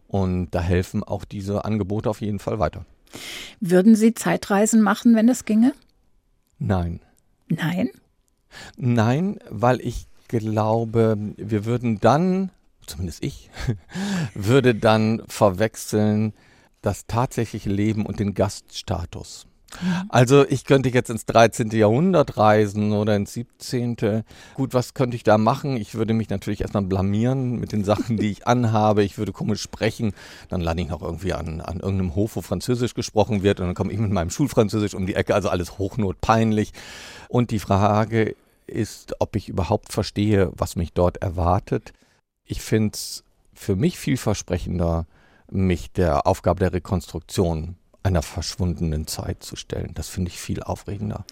[0.07, 2.85] Und da helfen auch diese Angebote auf jeden Fall weiter.
[3.61, 5.73] Würden Sie Zeitreisen machen, wenn es ginge?
[6.59, 6.99] Nein.
[7.47, 7.89] Nein?
[8.75, 12.51] Nein, weil ich glaube, wir würden dann,
[12.85, 13.49] zumindest ich,
[14.33, 16.33] würde dann verwechseln
[16.81, 19.46] das tatsächliche Leben und den Gaststatus.
[20.09, 21.69] Also ich könnte jetzt ins 13.
[21.71, 24.23] Jahrhundert reisen oder ins 17.
[24.55, 25.77] Gut, was könnte ich da machen?
[25.77, 29.03] Ich würde mich natürlich erstmal blamieren mit den Sachen, die ich anhabe.
[29.03, 30.13] Ich würde komisch sprechen.
[30.49, 33.59] Dann lande ich noch irgendwie an, an irgendeinem Hof, wo Französisch gesprochen wird.
[33.59, 35.35] Und dann komme ich mit meinem Schulfranzösisch um die Ecke.
[35.35, 36.71] Also alles hochnotpeinlich.
[37.27, 38.35] Und die Frage
[38.67, 41.93] ist, ob ich überhaupt verstehe, was mich dort erwartet.
[42.45, 45.05] Ich finde es für mich vielversprechender,
[45.49, 47.75] mich der Aufgabe der Rekonstruktion
[48.07, 49.91] einer verschwundenen Zeit zu stellen.
[49.93, 51.25] Das finde ich viel aufregender.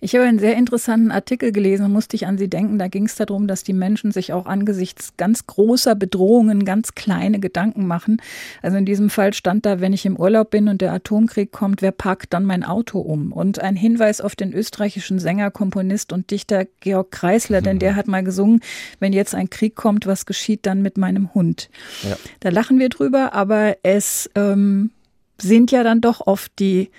[0.00, 2.78] Ich habe einen sehr interessanten Artikel gelesen, musste ich an Sie denken.
[2.78, 7.38] Da ging es darum, dass die Menschen sich auch angesichts ganz großer Bedrohungen ganz kleine
[7.38, 8.20] Gedanken machen.
[8.62, 11.82] Also in diesem Fall stand da, wenn ich im Urlaub bin und der Atomkrieg kommt,
[11.82, 13.32] wer packt dann mein Auto um?
[13.32, 18.08] Und ein Hinweis auf den österreichischen Sänger, Komponist und Dichter Georg Kreisler, denn der hat
[18.08, 18.60] mal gesungen,
[18.98, 21.70] wenn jetzt ein Krieg kommt, was geschieht dann mit meinem Hund?
[22.02, 22.16] Ja.
[22.40, 24.90] Da lachen wir drüber, aber es ähm,
[25.40, 26.90] sind ja dann doch oft die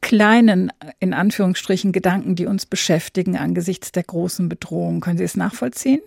[0.00, 5.00] kleinen, in Anführungsstrichen, Gedanken, die uns beschäftigen angesichts der großen Bedrohung.
[5.00, 6.00] Können Sie es nachvollziehen?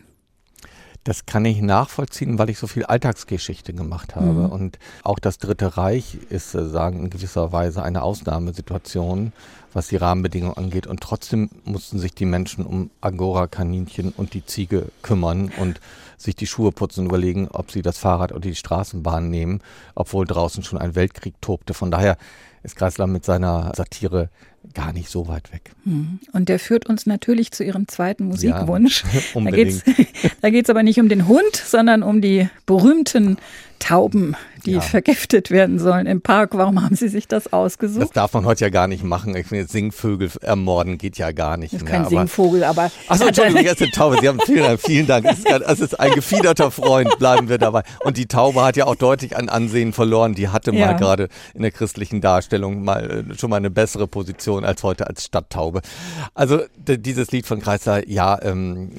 [1.05, 4.25] Das kann ich nachvollziehen, weil ich so viel Alltagsgeschichte gemacht habe.
[4.25, 4.45] Mhm.
[4.47, 9.31] Und auch das Dritte Reich ist, äh, sagen, in gewisser Weise eine Ausnahmesituation,
[9.71, 10.87] was die Rahmenbedingungen angeht.
[10.87, 15.79] Und trotzdem mussten sich die Menschen um Angora-Kaninchen und die Ziege kümmern und
[16.17, 19.61] sich die Schuhe putzen und überlegen, ob sie das Fahrrad oder die Straßenbahn nehmen,
[19.95, 21.73] obwohl draußen schon ein Weltkrieg tobte.
[21.73, 22.17] Von daher
[22.63, 24.29] ist Kreisler mit seiner Satire
[24.73, 25.71] gar nicht so weit weg.
[25.83, 26.19] Hm.
[26.33, 29.03] Und der führt uns natürlich zu Ihrem zweiten Musikwunsch.
[29.13, 29.83] Ja, unbedingt.
[30.41, 33.37] Da geht es aber nicht um den Hund, sondern um die berühmten
[33.79, 34.81] Tauben, die ja.
[34.81, 36.51] vergiftet werden sollen im Park.
[36.53, 38.03] Warum haben Sie sich das ausgesucht?
[38.03, 39.35] Das darf man heute ja gar nicht machen.
[39.35, 41.73] Ich finde, Singvögel ermorden geht ja gar nicht.
[41.73, 42.89] Das ist mehr, kein Singvogel, aber.
[43.07, 44.17] Achso, Entschuldigung, jetzt eine Taube.
[44.21, 45.25] Sie haben vielen Dank, vielen Dank.
[45.25, 47.83] Es ist, es ist, ein gefiederter Freund, bleiben wir dabei.
[48.03, 50.33] Und die Taube hat ja auch deutlich an Ansehen verloren.
[50.33, 50.87] Die hatte ja.
[50.87, 55.07] mal gerade in der christlichen Darstellung mal äh, schon mal eine bessere Position als heute
[55.07, 55.81] als Stadttaube.
[56.33, 58.91] Also dieses Lied von Kreiser, ja, ähm,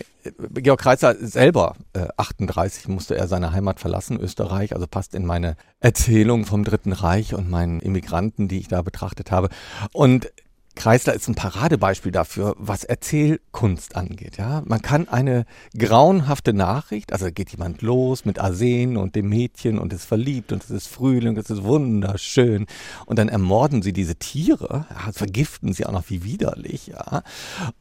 [0.54, 5.56] Georg Kreisler selber, äh, 38, musste er seine Heimat verlassen, Österreich, also passt in meine
[5.80, 9.48] Erzählung vom Dritten Reich und meinen Immigranten, die ich da betrachtet habe.
[9.92, 10.32] Und
[10.76, 14.36] Kreisler ist ein Paradebeispiel dafür, was Erzählkunst angeht.
[14.36, 19.78] Ja, man kann eine grauenhafte Nachricht, also geht jemand los mit Arsen und dem Mädchen
[19.78, 22.66] und ist verliebt und es ist Frühling, es ist wunderschön
[23.06, 27.22] und dann ermorden sie diese Tiere, ja, vergiften sie auch noch wie widerlich, ja.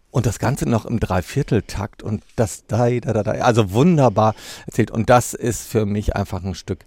[0.10, 4.34] Und das Ganze noch im Dreivierteltakt und das da, da, da, da, also wunderbar
[4.65, 4.89] erzählt.
[4.89, 6.86] Und das ist für mich einfach ein Stück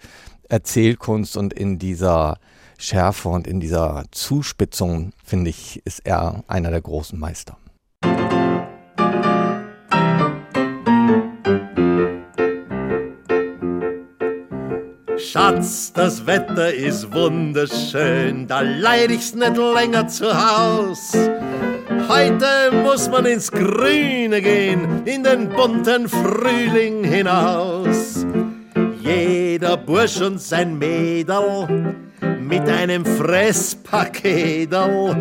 [0.49, 2.39] Erzählkunst und in dieser
[2.81, 7.59] Schärfe und in dieser Zuspitzung, finde ich, ist er einer der großen Meister.
[15.19, 21.13] Schatz, das Wetter ist wunderschön, da leid ich's nicht länger zu Haus.
[22.09, 28.25] Heute muss man ins Grüne gehen, in den bunten Frühling hinaus.
[29.61, 31.97] Jeder Bursch und sein Mädel
[32.41, 35.17] mit einem Fresspaketel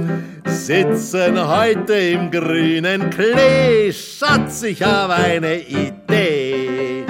[0.45, 3.91] sitzen heute im grünen Klee.
[3.91, 7.03] Schatz, ich habe eine Idee.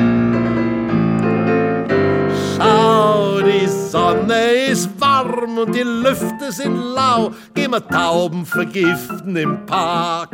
[2.56, 7.34] Schau, die Sonne ist warm und die Lüfte sind lau.
[7.54, 10.30] Gehen wir Tauben vergiften im Park.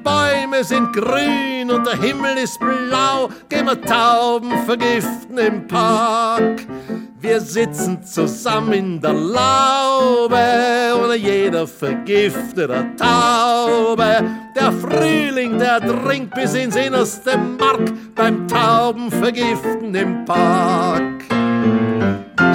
[0.00, 3.28] Die Bäume sind grün und der Himmel ist blau.
[3.50, 6.66] Gehen wir Tauben vergiften im Park.
[7.20, 14.24] Wir sitzen zusammen in der Laube und jeder vergifteter Taube.
[14.56, 21.24] Der Frühling, der dringt bis ins innerste Mark beim Taubenvergiften im Park.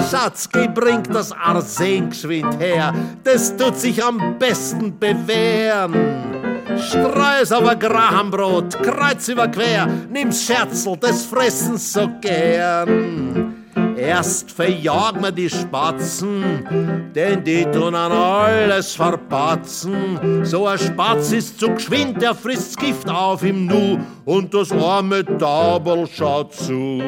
[0.10, 2.92] Schatz, geh, bringt das Arsen geschwind her,
[3.24, 6.35] das tut sich am besten bewähren.
[6.78, 13.54] Streus ein Grahambrot, kreuz über quer, nimm's Scherzel, das fressen so gern.
[13.96, 20.44] Erst verjagen wir die Spatzen, denn die tun an alles verpatzen.
[20.44, 25.24] So ein Spatz ist zu geschwind, der frisst Gift auf im Nu und das arme
[25.24, 27.02] Tauberl schaut zu.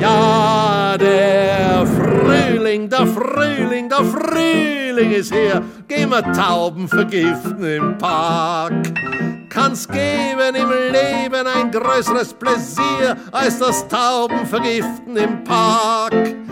[0.00, 5.62] Ja, der Frühling, der Frühling, der Frühling ist hier.
[5.88, 8.72] Gehen wir Tauben vergiften im Park
[9.54, 16.43] kann's geben im Leben ein größeres Pläsier als das Taubenvergiften im Park.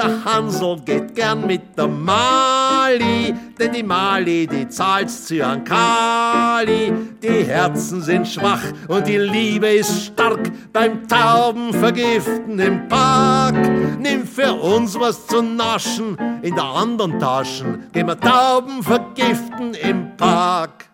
[0.00, 6.90] Der Hansel geht gern mit der Mali, denn die Mali, die zahlt's zu an Kali.
[7.22, 13.56] Die Herzen sind schwach und die Liebe ist stark beim Taubenvergiften im Park.
[13.98, 20.16] Nimm für uns was zu naschen in der anderen Taschen, gehen wir Tauben vergiften im
[20.16, 20.86] Park.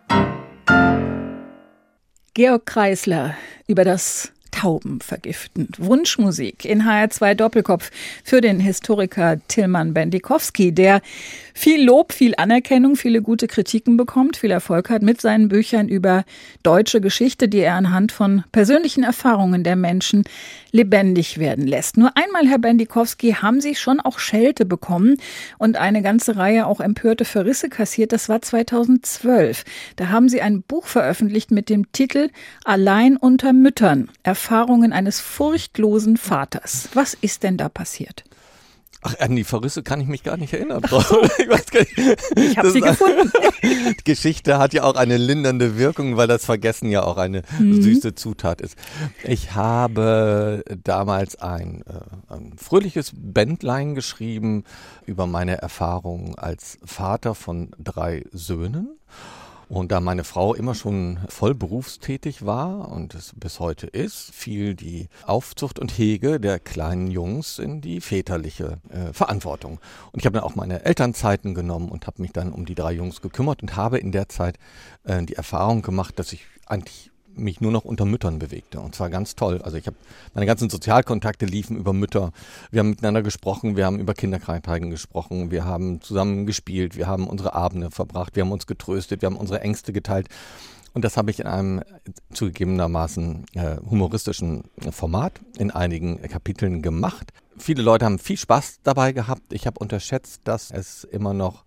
[2.33, 3.35] Georg Kreisler
[3.67, 5.67] über das Tauben vergiften.
[5.77, 7.91] Wunschmusik in HR2 Doppelkopf
[8.23, 11.01] für den Historiker Tilman Bendikowski, der
[11.57, 16.23] viel Lob, viel Anerkennung, viele gute Kritiken bekommt, viel Erfolg hat mit seinen Büchern über
[16.61, 20.23] deutsche Geschichte, die er anhand von persönlichen Erfahrungen der Menschen
[20.71, 21.97] lebendig werden lässt.
[21.97, 25.17] Nur einmal, Herr Bendikowski, haben Sie schon auch Schelte bekommen
[25.57, 28.11] und eine ganze Reihe auch empörte Verrisse kassiert.
[28.11, 29.65] Das war 2012.
[29.95, 32.29] Da haben Sie ein Buch veröffentlicht mit dem Titel
[32.65, 34.09] Allein unter Müttern.
[34.21, 36.89] Erfahrungen eines furchtlosen Vaters.
[36.93, 38.23] Was ist denn da passiert?
[39.09, 40.81] Ach, an die Verrisse kann ich mich gar nicht erinnern.
[41.39, 41.97] Ich weiß gar nicht.
[42.35, 43.31] Ich habe sie gefunden.
[43.63, 47.81] Die Geschichte hat ja auch eine lindernde Wirkung, weil das Vergessen ja auch eine Mhm.
[47.81, 48.77] süße Zutat ist.
[49.23, 54.63] Ich habe damals ein, äh, ein fröhliches Bändlein geschrieben
[55.05, 58.89] über meine Erfahrungen als Vater von drei Söhnen.
[59.69, 64.75] Und da meine Frau immer schon voll berufstätig war und es bis heute ist, fiel
[64.75, 69.79] die Aufzucht und Hege der kleinen Jungs in die väterliche äh, Verantwortung.
[70.13, 72.93] Und ich habe dann auch meine Elternzeiten genommen und habe mich dann um die drei
[72.93, 74.57] Jungs gekümmert und habe in der Zeit
[75.03, 78.79] äh, die Erfahrung gemacht, dass ich eigentlich mich nur noch unter Müttern bewegte.
[78.79, 79.61] Und zwar ganz toll.
[79.61, 79.97] Also ich habe
[80.33, 82.31] meine ganzen Sozialkontakte liefen über Mütter.
[82.71, 87.27] Wir haben miteinander gesprochen, wir haben über Kinderkrankheiten gesprochen, wir haben zusammen gespielt, wir haben
[87.27, 90.27] unsere Abende verbracht, wir haben uns getröstet, wir haben unsere Ängste geteilt.
[90.93, 91.81] Und das habe ich in einem
[92.33, 97.31] zugegebenermaßen äh, humoristischen Format in einigen Kapiteln gemacht.
[97.57, 99.53] Viele Leute haben viel Spaß dabei gehabt.
[99.53, 101.65] Ich habe unterschätzt, dass es immer noch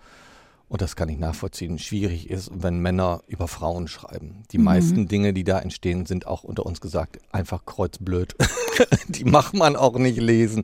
[0.70, 4.44] und das kann ich nachvollziehen, schwierig ist, wenn Männer über Frauen schreiben.
[4.52, 4.64] Die Mhm.
[4.64, 8.36] meisten Dinge, die da entstehen, sind auch unter uns gesagt einfach kreuzblöd.
[9.08, 10.62] die macht man auch nicht lesen.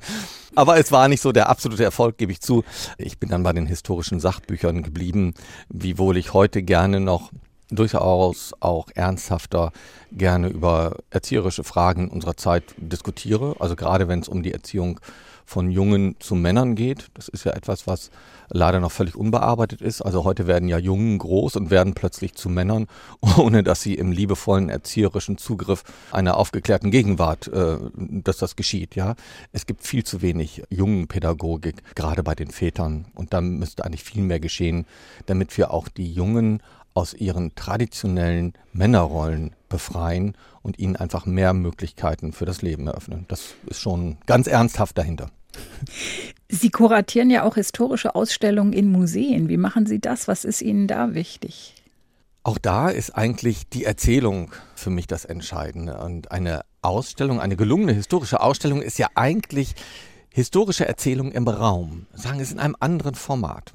[0.54, 2.62] Aber es war nicht so der absolute Erfolg, gebe ich zu.
[2.98, 5.34] Ich bin dann bei den historischen Sachbüchern geblieben,
[5.68, 7.32] wiewohl ich heute gerne noch
[7.68, 9.72] durchaus auch ernsthafter
[10.12, 13.56] gerne über erzieherische Fragen unserer Zeit diskutiere.
[13.58, 15.00] Also gerade wenn es um die Erziehung
[15.46, 17.06] von Jungen zu Männern geht.
[17.14, 18.10] Das ist ja etwas, was
[18.48, 20.02] leider noch völlig unbearbeitet ist.
[20.02, 22.88] Also heute werden ja Jungen groß und werden plötzlich zu Männern,
[23.38, 28.96] ohne dass sie im liebevollen erzieherischen Zugriff einer aufgeklärten Gegenwart, äh, dass das geschieht.
[28.96, 29.14] Ja,
[29.52, 33.06] es gibt viel zu wenig Jungenpädagogik, gerade bei den Vätern.
[33.14, 34.84] Und da müsste eigentlich viel mehr geschehen,
[35.26, 36.60] damit wir auch die Jungen
[36.92, 43.26] aus ihren traditionellen Männerrollen befreien und ihnen einfach mehr Möglichkeiten für das Leben eröffnen.
[43.28, 45.30] Das ist schon ganz ernsthaft dahinter.
[46.48, 49.48] Sie kuratieren ja auch historische Ausstellungen in Museen.
[49.48, 50.28] Wie machen Sie das?
[50.28, 51.74] Was ist Ihnen da wichtig?
[52.42, 55.98] Auch da ist eigentlich die Erzählung für mich das Entscheidende.
[55.98, 59.74] Und eine Ausstellung, eine gelungene historische Ausstellung ist ja eigentlich
[60.32, 62.06] historische Erzählung im Raum.
[62.12, 63.74] Sagen es in einem anderen Format.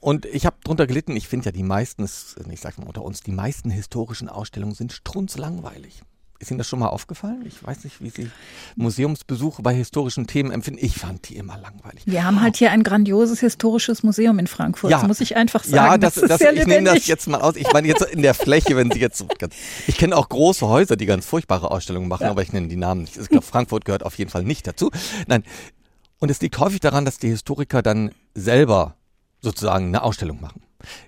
[0.00, 3.20] Und ich habe drunter gelitten, ich finde ja die meisten, ich sage mal unter uns,
[3.20, 6.00] die meisten historischen Ausstellungen sind strunzlangweilig.
[6.38, 7.42] Ist Ihnen das schon mal aufgefallen?
[7.46, 8.30] Ich weiß nicht, wie Sie
[8.76, 10.84] Museumsbesuche bei historischen Themen empfinden.
[10.84, 12.02] Ich fand die immer langweilig.
[12.06, 14.90] Wir haben halt hier ein grandioses historisches Museum in Frankfurt.
[14.90, 14.98] Ja.
[14.98, 15.74] Das muss ich einfach sagen.
[15.74, 17.56] Ja, das, ist das, sehr ich nehme das jetzt mal aus.
[17.56, 19.54] Ich meine jetzt in der Fläche, wenn Sie jetzt so ganz,
[19.86, 22.30] ich kenne auch große Häuser, die ganz furchtbare Ausstellungen machen, Ja.
[22.30, 23.16] aber ich nenne die Namen nicht.
[23.16, 24.90] Ich glaube, Frankfurt gehört auf jeden Fall nicht dazu.
[25.26, 25.42] Nein.
[26.18, 28.96] Und es liegt häufig daran, dass die Historiker dann selber
[29.40, 30.62] sozusagen eine Ausstellung machen.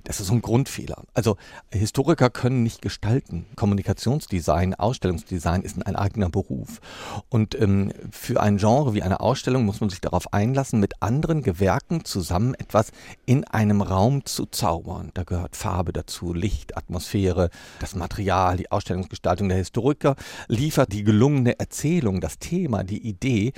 [0.05, 1.05] Das ist ein Grundfehler.
[1.15, 1.37] Also
[1.73, 3.47] Historiker können nicht gestalten.
[3.57, 6.81] Kommunikationsdesign, Ausstellungsdesign ist ein eigener Beruf.
[7.29, 11.43] Und ähm, für ein Genre wie eine Ausstellung muss man sich darauf einlassen, mit anderen
[11.43, 12.93] Gewerken zusammen etwas
[13.27, 15.11] in einem Raum zu zaubern.
[15.15, 17.51] Da gehört Farbe dazu, Licht, Atmosphäre,
[17.81, 19.49] das Material, die Ausstellungsgestaltung.
[19.49, 20.17] Der Historiker
[20.49, 23.53] liefert die gelungene Erzählung, das Thema, die Idee.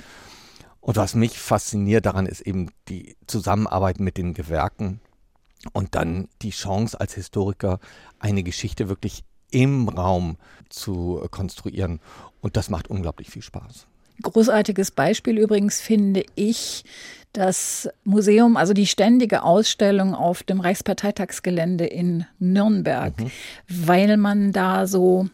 [0.81, 4.99] Und was mich fasziniert daran ist eben die Zusammenarbeit mit den Gewerken
[5.73, 7.79] und dann die Chance als Historiker
[8.19, 10.37] eine Geschichte wirklich im Raum
[10.69, 11.99] zu äh, konstruieren.
[12.41, 13.85] Und das macht unglaublich viel Spaß.
[14.21, 16.83] Großartiges Beispiel übrigens finde ich
[17.33, 23.13] das Museum, also die ständige Ausstellung auf dem Reichsparteitagsgelände in Nürnberg,
[23.67, 25.27] weil man da so,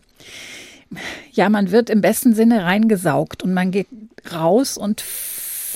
[1.32, 3.88] ja, man wird im besten Sinne reingesaugt und man geht
[4.32, 5.02] raus und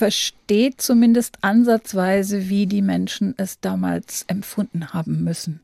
[0.06, 5.62] versteht zumindest ansatzweise, wie die Menschen es damals empfunden haben müssen.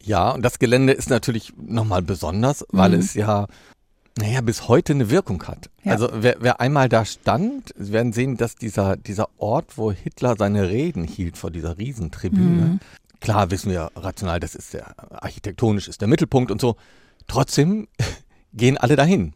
[0.00, 2.98] Ja, und das Gelände ist natürlich nochmal besonders, weil Mhm.
[3.00, 3.48] es ja,
[4.16, 5.70] naja, bis heute eine Wirkung hat.
[5.82, 5.90] Ja.
[5.90, 10.68] Also wer, wer einmal da stand, werden sehen, dass dieser, dieser Ort, wo Hitler seine
[10.68, 12.80] Reden hielt vor dieser Riesentribüne, Mhm.
[13.20, 16.76] klar wissen wir rational, das ist der, architektonisch ist der Mittelpunkt und so.
[17.26, 17.88] Trotzdem
[18.52, 19.34] gehen alle dahin.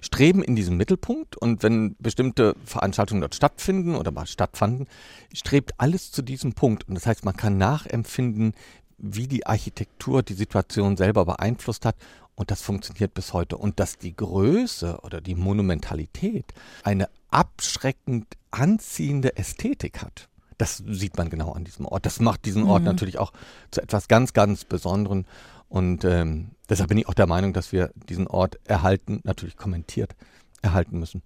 [0.00, 4.86] Streben in diesen Mittelpunkt und wenn bestimmte Veranstaltungen dort stattfinden oder mal stattfanden,
[5.32, 6.88] strebt alles zu diesem Punkt.
[6.88, 8.54] Und das heißt, man kann nachempfinden,
[8.98, 11.96] wie die Architektur die Situation selber beeinflusst hat.
[12.34, 13.56] Und das funktioniert bis heute.
[13.56, 20.28] Und dass die Größe oder die Monumentalität eine abschreckend anziehende Ästhetik hat.
[20.58, 22.06] Das sieht man genau an diesem Ort.
[22.06, 22.86] Das macht diesen Ort Mhm.
[22.86, 23.32] natürlich auch
[23.70, 25.26] zu etwas ganz, ganz Besonderen.
[25.68, 30.14] Und ähm, deshalb bin ich auch der Meinung, dass wir diesen Ort erhalten, natürlich kommentiert,
[30.62, 31.22] erhalten müssen.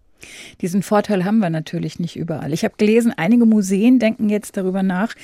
[0.61, 2.53] Diesen Vorteil haben wir natürlich nicht überall.
[2.53, 5.14] Ich habe gelesen, einige Museen denken jetzt darüber nach,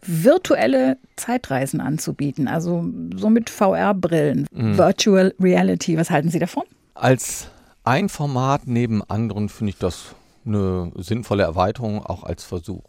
[0.00, 5.96] virtuelle Zeitreisen anzubieten, also so mit VR-Brillen, Virtual Reality.
[5.98, 6.62] Was halten Sie davon?
[6.94, 7.48] Als
[7.84, 10.14] ein Format neben anderen finde ich das
[10.46, 12.84] eine sinnvolle Erweiterung, auch als Versuch.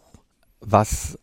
[0.61, 1.17] was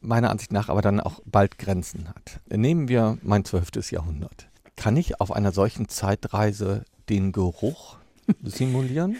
[0.00, 2.40] meiner Ansicht nach aber dann auch bald Grenzen hat.
[2.48, 4.48] Nehmen wir mein zwölftes Jahrhundert.
[4.76, 7.96] Kann ich auf einer solchen Zeitreise den Geruch
[8.42, 9.16] simulieren?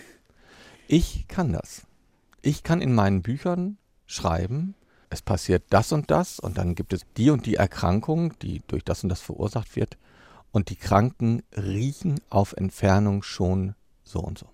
[0.86, 1.82] Ich kann das.
[2.42, 3.76] Ich kann in meinen Büchern
[4.06, 4.74] schreiben,
[5.10, 8.84] es passiert das und das und dann gibt es die und die Erkrankung, die durch
[8.84, 9.96] das und das verursacht wird
[10.52, 13.74] und die Kranken riechen auf Entfernung schon
[14.04, 14.46] so und so.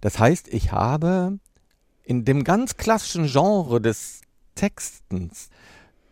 [0.00, 1.38] Das heißt, ich habe
[2.04, 4.22] in dem ganz klassischen Genre des
[4.58, 5.50] Textens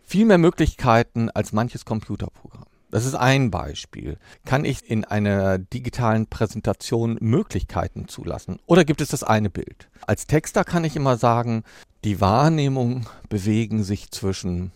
[0.05, 2.67] viel mehr Möglichkeiten als manches Computerprogramm.
[2.93, 4.19] Das ist ein Beispiel.
[4.45, 8.61] Kann ich in einer digitalen Präsentation Möglichkeiten zulassen?
[8.67, 9.89] Oder gibt es das eine Bild?
[10.07, 11.65] Als Texter kann ich immer sagen,
[12.05, 14.71] die Wahrnehmung bewegen sich zwischen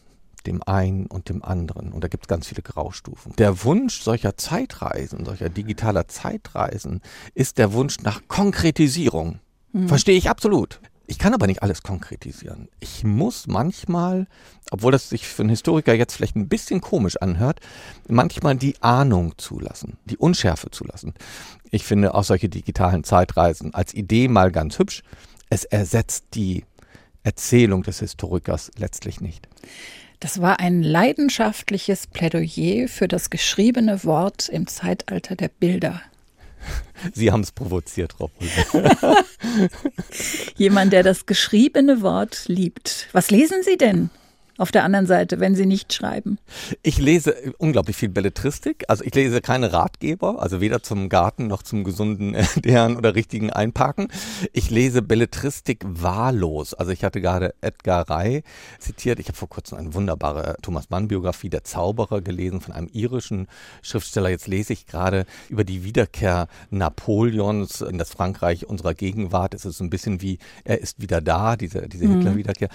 [0.46, 1.92] dem einen und dem anderen.
[1.92, 3.36] Und da gibt es ganz viele Graustufen.
[3.36, 7.02] Der Wunsch solcher Zeitreisen, solcher digitaler Zeitreisen,
[7.34, 9.38] ist der Wunsch nach Konkretisierung.
[9.72, 9.86] Hm.
[9.86, 10.80] Verstehe ich absolut.
[11.10, 12.68] Ich kann aber nicht alles konkretisieren.
[12.78, 14.28] Ich muss manchmal,
[14.70, 17.58] obwohl das sich für einen Historiker jetzt vielleicht ein bisschen komisch anhört,
[18.06, 21.14] manchmal die Ahnung zulassen, die Unschärfe zulassen.
[21.72, 25.02] Ich finde auch solche digitalen Zeitreisen als Idee mal ganz hübsch.
[25.48, 26.64] Es ersetzt die
[27.24, 29.48] Erzählung des Historikers letztlich nicht.
[30.20, 36.02] Das war ein leidenschaftliches Plädoyer für das geschriebene Wort im Zeitalter der Bilder.
[37.14, 38.30] Sie haben es provoziert, Frau
[40.56, 43.08] Jemand, der das geschriebene Wort liebt.
[43.12, 44.10] Was lesen Sie denn?
[44.60, 46.38] Auf der anderen Seite, wenn Sie nicht schreiben?
[46.82, 48.84] Ich lese unglaublich viel Belletristik.
[48.88, 52.34] Also ich lese keine Ratgeber, also weder zum Garten noch zum gesunden
[52.64, 54.08] Ernähren oder richtigen Einparken.
[54.52, 56.74] Ich lese Belletristik wahllos.
[56.74, 58.42] Also ich hatte gerade Edgar Ray
[58.78, 59.18] zitiert.
[59.18, 63.46] Ich habe vor kurzem eine wunderbare Thomas Mann-Biografie, Der Zauberer, gelesen von einem irischen
[63.80, 64.28] Schriftsteller.
[64.28, 69.54] Jetzt lese ich gerade über die Wiederkehr Napoleons in das Frankreich unserer Gegenwart.
[69.54, 72.16] Es ist ein bisschen wie, er ist wieder da, diese, diese mhm.
[72.16, 72.68] Hitler-Wiederkehr.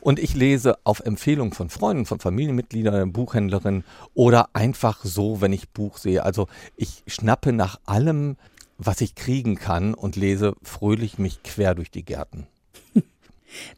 [0.00, 5.54] Und ich lese auf Empfehlung Empfehlung von Freunden, von Familienmitgliedern, Buchhändlerin oder einfach so, wenn
[5.54, 6.22] ich Buch sehe.
[6.22, 8.36] Also ich schnappe nach allem,
[8.76, 12.46] was ich kriegen kann und lese fröhlich mich quer durch die Gärten.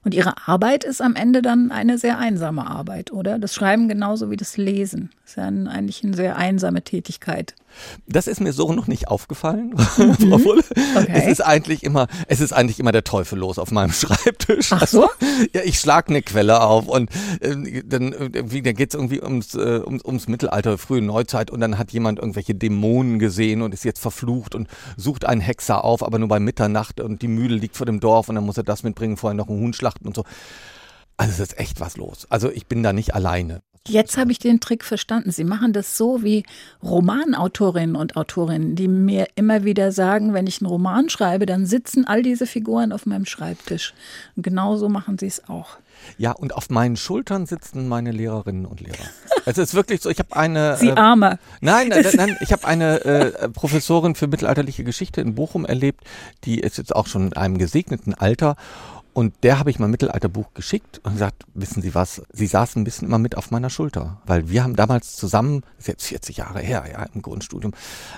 [0.04, 3.40] Und Ihre Arbeit ist am Ende dann eine sehr einsame Arbeit, oder?
[3.40, 5.10] Das Schreiben genauso wie das Lesen.
[5.24, 7.54] Ist ja eigentlich eine sehr einsame Tätigkeit.
[8.06, 10.64] Das ist mir so noch nicht aufgefallen, Frau Fulle.
[10.96, 11.12] Okay.
[11.12, 14.72] Es ist eigentlich immer, es ist eigentlich immer der Teufel los auf meinem Schreibtisch.
[14.72, 15.04] Ach so?
[15.04, 15.08] Also,
[15.52, 17.10] ja, ich schlage eine Quelle auf und
[17.40, 21.60] äh, dann, äh, dann geht es irgendwie ums, äh, ums, ums Mittelalter, frühe Neuzeit und
[21.60, 26.02] dann hat jemand irgendwelche Dämonen gesehen und ist jetzt verflucht und sucht einen Hexer auf,
[26.02, 28.64] aber nur bei Mitternacht und die Mühle liegt vor dem Dorf und dann muss er
[28.64, 30.24] das mitbringen, vorher noch einen Huhn schlachten und so.
[31.16, 32.26] Also es ist echt was los.
[32.28, 33.62] Also ich bin da nicht alleine.
[33.86, 35.30] Jetzt habe ich den Trick verstanden.
[35.30, 36.44] Sie machen das so wie
[36.82, 42.06] Romanautorinnen und Autorinnen, die mir immer wieder sagen, wenn ich einen Roman schreibe, dann sitzen
[42.06, 43.92] all diese Figuren auf meinem Schreibtisch.
[44.36, 45.76] Und genauso machen sie es auch.
[46.16, 49.04] Ja, und auf meinen Schultern sitzen meine Lehrerinnen und Lehrer.
[49.44, 50.76] Es ist wirklich so, ich habe eine.
[50.80, 51.38] Sie äh, Arme.
[51.60, 56.04] Nein, nein, nein, ich habe eine äh, Professorin für mittelalterliche Geschichte in Bochum erlebt,
[56.44, 58.56] die ist jetzt auch schon in einem gesegneten Alter
[59.14, 62.84] und der habe ich mal Mittelalterbuch geschickt und gesagt, wissen Sie was, Sie saßen ein
[62.84, 64.20] bisschen immer mit auf meiner Schulter.
[64.26, 67.72] Weil wir haben damals zusammen, das ist jetzt 40 Jahre her, ja, im Grundstudium,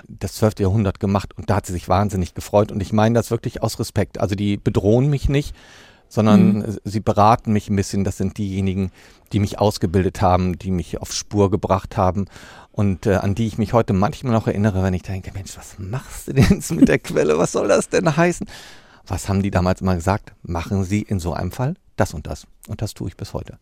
[0.07, 0.55] das 12.
[0.59, 2.71] Jahrhundert gemacht und da hat sie sich wahnsinnig gefreut.
[2.71, 4.19] Und ich meine das wirklich aus Respekt.
[4.19, 5.55] Also die bedrohen mich nicht,
[6.09, 6.77] sondern mhm.
[6.83, 8.03] sie beraten mich ein bisschen.
[8.03, 8.91] Das sind diejenigen,
[9.33, 12.25] die mich ausgebildet haben, die mich auf Spur gebracht haben
[12.71, 15.77] und äh, an die ich mich heute manchmal noch erinnere, wenn ich denke, Mensch, was
[15.77, 17.37] machst du denn jetzt mit der Quelle?
[17.37, 18.47] Was soll das denn heißen?
[19.07, 20.33] Was haben die damals immer gesagt?
[20.43, 22.47] Machen Sie in so einem Fall das und das.
[22.67, 23.57] Und das tue ich bis heute.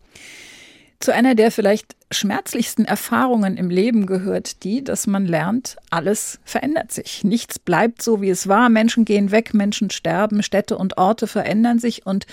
[0.98, 6.92] Zu einer der vielleicht schmerzlichsten Erfahrungen im Leben gehört die, dass man lernt, alles verändert
[6.92, 7.24] sich.
[7.24, 8.68] Nichts bleibt so, wie es war.
[8.68, 12.06] Menschen gehen weg, Menschen sterben, Städte und Orte verändern sich.
[12.06, 12.26] Und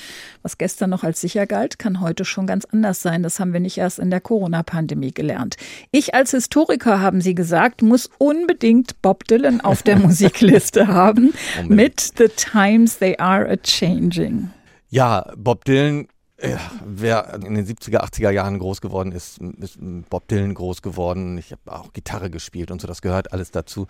[0.43, 3.23] was gestern noch als sicher galt, kann heute schon ganz anders sein.
[3.23, 5.57] Das haben wir nicht erst in der Corona-Pandemie gelernt.
[5.91, 11.33] Ich als Historiker, haben Sie gesagt, muss unbedingt Bob Dylan auf der Musikliste haben
[11.67, 14.51] mit The Times They Are a Changing.
[14.89, 16.07] Ja, Bob Dylan
[16.43, 19.77] ja, wer in den 70er, 80er Jahren groß geworden ist, ist
[20.09, 21.37] Bob Dylan groß geworden.
[21.37, 23.87] Ich habe auch Gitarre gespielt und so, das gehört alles dazu.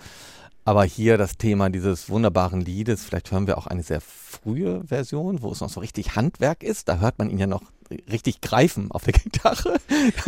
[0.66, 5.42] Aber hier das Thema dieses wunderbaren Liedes, vielleicht hören wir auch eine sehr frühe Version,
[5.42, 6.88] wo es noch so richtig Handwerk ist.
[6.88, 7.64] Da hört man ihn ja noch
[8.12, 9.80] richtig greifen auf der Gitarre.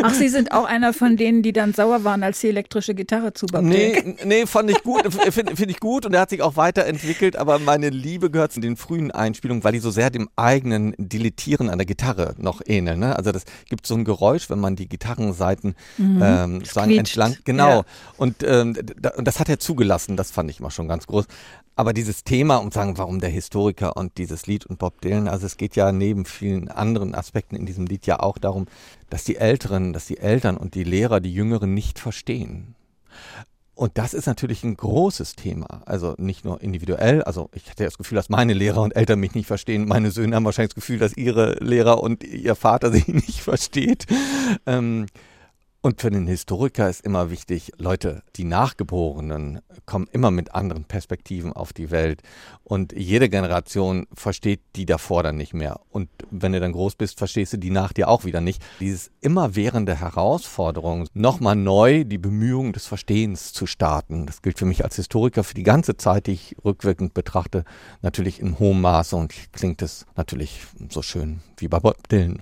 [0.01, 3.34] Ach, Sie sind auch einer von denen, die dann sauer waren, als die elektrische Gitarre
[3.34, 5.01] zu Nee, nee, fand ich gut,
[5.32, 8.59] finde find ich gut und er hat sich auch weiterentwickelt, aber meine Liebe gehört zu
[8.59, 12.99] den frühen Einspielungen, weil die so sehr dem eigenen Dilettieren an der Gitarre noch ähneln.
[12.99, 13.16] Ne?
[13.16, 16.22] Also das gibt so ein Geräusch, wenn man die Gitarrenseiten mhm.
[16.24, 17.70] ähm, entlang, genau.
[17.70, 17.86] Ja.
[18.18, 21.26] Und ähm, das hat er zugelassen, das fand ich immer schon ganz groß.
[21.78, 25.45] Aber dieses Thema und sagen, warum der Historiker und dieses Lied und Bob Dylan, also
[25.45, 28.68] es geht ja neben vielen anderen Aspekten in diesem Lied ja auch darum,
[29.10, 32.76] dass die Älteren, dass die Eltern und die Lehrer die Jüngeren nicht verstehen.
[33.76, 35.82] Und das ist natürlich ein großes Thema.
[35.86, 37.22] Also nicht nur individuell.
[37.24, 39.86] Also ich hatte das Gefühl, dass meine Lehrer und Eltern mich nicht verstehen.
[39.86, 44.06] Meine Söhne haben wahrscheinlich das Gefühl, dass ihre Lehrer und ihr Vater sie nicht versteht.
[44.66, 45.08] Ähm,
[45.86, 51.54] und für den Historiker ist immer wichtig, Leute, die Nachgeborenen kommen immer mit anderen Perspektiven
[51.54, 52.24] auf die Welt.
[52.64, 55.80] Und jede Generation versteht die davor dann nicht mehr.
[55.92, 58.64] Und wenn du dann groß bist, verstehst du die nach dir auch wieder nicht.
[58.80, 64.84] Dieses immerwährende Herausforderung, nochmal neu die Bemühungen des Verstehens zu starten, das gilt für mich
[64.84, 67.64] als Historiker für die ganze Zeit, die ich rückwirkend betrachte,
[68.02, 72.42] natürlich in hohem Maße und klingt es natürlich so schön wie bei Bob Dylan.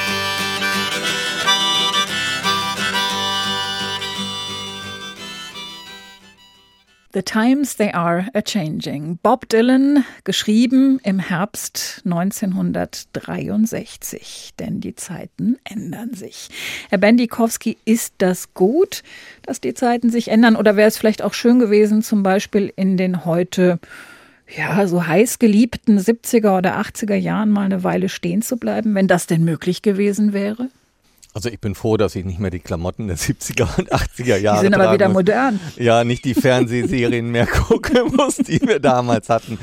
[7.13, 9.19] The Times They Are a Changing.
[9.21, 14.51] Bob Dylan, geschrieben im Herbst 1963.
[14.57, 16.47] Denn die Zeiten ändern sich.
[16.89, 19.03] Herr Bendikowski, ist das gut,
[19.41, 20.55] dass die Zeiten sich ändern?
[20.55, 23.79] Oder wäre es vielleicht auch schön gewesen, zum Beispiel in den heute
[24.55, 29.07] ja, so heiß geliebten 70er oder 80er Jahren mal eine Weile stehen zu bleiben, wenn
[29.07, 30.69] das denn möglich gewesen wäre?
[31.33, 34.59] Also ich bin froh, dass ich nicht mehr die Klamotten der 70er und 80er Jahre
[34.59, 35.15] Die sind aber wieder muss.
[35.19, 35.59] modern.
[35.77, 39.57] Ja, nicht die Fernsehserien mehr gucken muss, die wir damals hatten.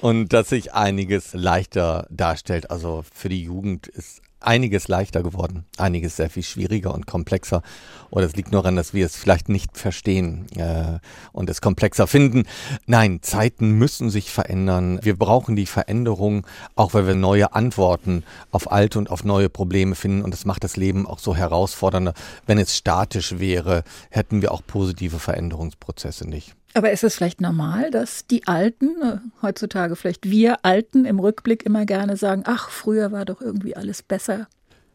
[0.00, 2.70] Und dass sich einiges leichter darstellt.
[2.70, 7.62] Also für die Jugend ist einiges leichter geworden, einiges sehr viel schwieriger und komplexer.
[8.10, 10.98] Oder es liegt nur daran, dass wir es vielleicht nicht verstehen äh,
[11.32, 12.44] und es komplexer finden.
[12.86, 15.00] Nein, Zeiten müssen sich verändern.
[15.02, 19.94] Wir brauchen die Veränderung, auch weil wir neue Antworten auf alte und auf neue Probleme
[19.94, 20.22] finden.
[20.22, 22.14] Und das macht das Leben auch so herausfordernder.
[22.46, 26.54] Wenn es statisch wäre, hätten wir auch positive Veränderungsprozesse nicht.
[26.74, 31.66] Aber ist es vielleicht normal, dass die Alten, äh, heutzutage vielleicht wir Alten im Rückblick
[31.66, 34.48] immer gerne sagen, ach, früher war doch irgendwie alles besser?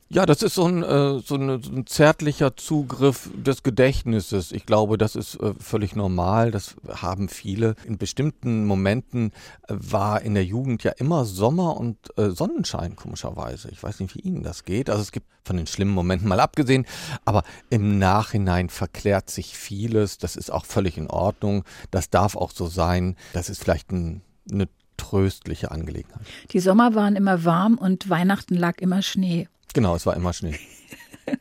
[0.10, 4.54] Ja, das ist so ein, äh, so, eine, so, ein zärtlicher Zugriff des Gedächtnisses.
[4.54, 6.52] Ich glaube, das ist äh, völlig normal.
[6.52, 7.76] Das haben viele.
[7.86, 9.32] In bestimmten Momenten
[9.68, 13.70] äh, war in der Jugend ja immer Sommer und Sonnenschein, komischerweise.
[13.70, 14.90] Ich weiß nicht, wie Ihnen das geht.
[14.90, 16.86] Also es gibt von den schlimmen Momenten mal abgesehen,
[17.26, 20.18] aber im Nachhinein verklärt sich vieles.
[20.18, 21.64] Das ist auch völlig in Ordnung.
[21.92, 23.18] Das darf auch so sein.
[23.34, 24.68] Das ist vielleicht ein, eine
[25.10, 26.22] tröstliche Angelegenheit.
[26.52, 29.48] Die Sommer waren immer warm und Weihnachten lag immer Schnee.
[29.74, 30.60] Genau, es war immer Schnee.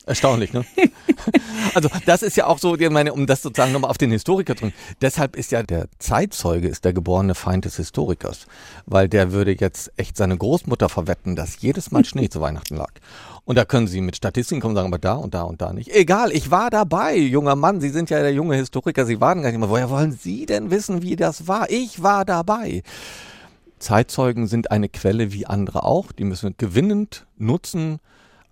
[0.04, 0.64] Erstaunlich, ne?
[1.74, 4.54] Also das ist ja auch so, ich meine, um das sozusagen nochmal auf den Historiker
[4.54, 4.74] zu bringen.
[5.02, 8.46] Deshalb ist ja der Zeitzeuge ist der geborene Feind des Historikers,
[8.86, 12.92] weil der würde jetzt echt seine Großmutter verwetten, dass jedes Mal Schnee zu Weihnachten lag.
[13.44, 15.72] Und da können Sie mit Statistiken kommen und sagen, aber da und da und da
[15.72, 15.94] nicht.
[15.94, 17.80] Egal, ich war dabei, junger Mann.
[17.80, 19.04] Sie sind ja der junge Historiker.
[19.04, 19.68] Sie waren gar nicht mehr.
[19.68, 21.68] Woher wollen Sie denn wissen, wie das war?
[21.70, 22.82] Ich war dabei.
[23.78, 26.12] Zeitzeugen sind eine Quelle wie andere auch.
[26.12, 28.00] Die müssen wir gewinnend nutzen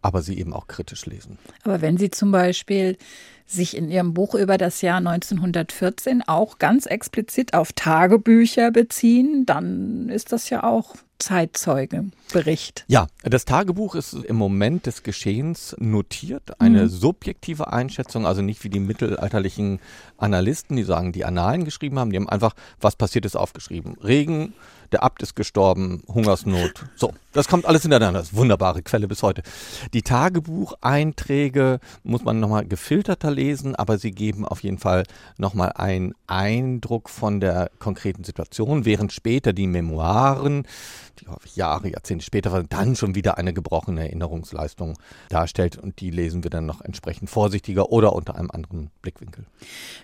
[0.05, 1.39] aber sie eben auch kritisch lesen.
[1.63, 2.99] Aber wenn Sie zum Beispiel
[3.47, 10.09] sich in Ihrem Buch über das Jahr 1914 auch ganz explizit auf Tagebücher beziehen, dann
[10.09, 12.85] ist das ja auch Zeitzeugebericht.
[12.89, 16.89] Ja, das Tagebuch ist im Moment des Geschehens notiert, eine mhm.
[16.89, 19.81] subjektive Einschätzung, also nicht wie die mittelalterlichen
[20.19, 23.97] Analysten, die sagen, die Annalen geschrieben haben, die haben einfach, was passiert ist, aufgeschrieben.
[24.03, 24.55] Regen,
[24.93, 26.85] der Abt ist gestorben, Hungersnot.
[26.95, 28.21] So, das kommt alles hintereinander.
[28.21, 29.43] Das ist wunderbare Quelle bis heute.
[29.93, 35.05] Die Tagebucheinträge muss man nochmal gefilterter lesen, aber sie geben auf jeden Fall
[35.37, 40.67] nochmal einen Eindruck von der konkreten Situation, während später die Memoiren,
[41.21, 46.51] die Jahre, Jahrzehnte später dann schon wieder eine gebrochene Erinnerungsleistung darstellt und die lesen wir
[46.51, 49.45] dann noch entsprechend vorsichtiger oder unter einem anderen Blickwinkel.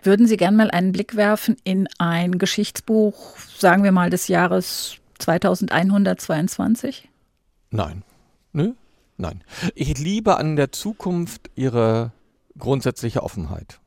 [0.03, 4.97] Würden Sie gern mal einen Blick werfen in ein Geschichtsbuch, sagen wir mal des Jahres
[5.19, 7.09] 2122?
[7.71, 8.03] Nein.
[8.53, 8.73] Nö?
[9.17, 9.45] Nein.
[9.75, 12.13] Ich liebe an der Zukunft ihre
[12.61, 13.81] grundsätzliche Offenheit.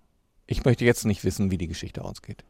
[0.47, 2.43] Ich möchte jetzt nicht wissen, wie die Geschichte ausgeht.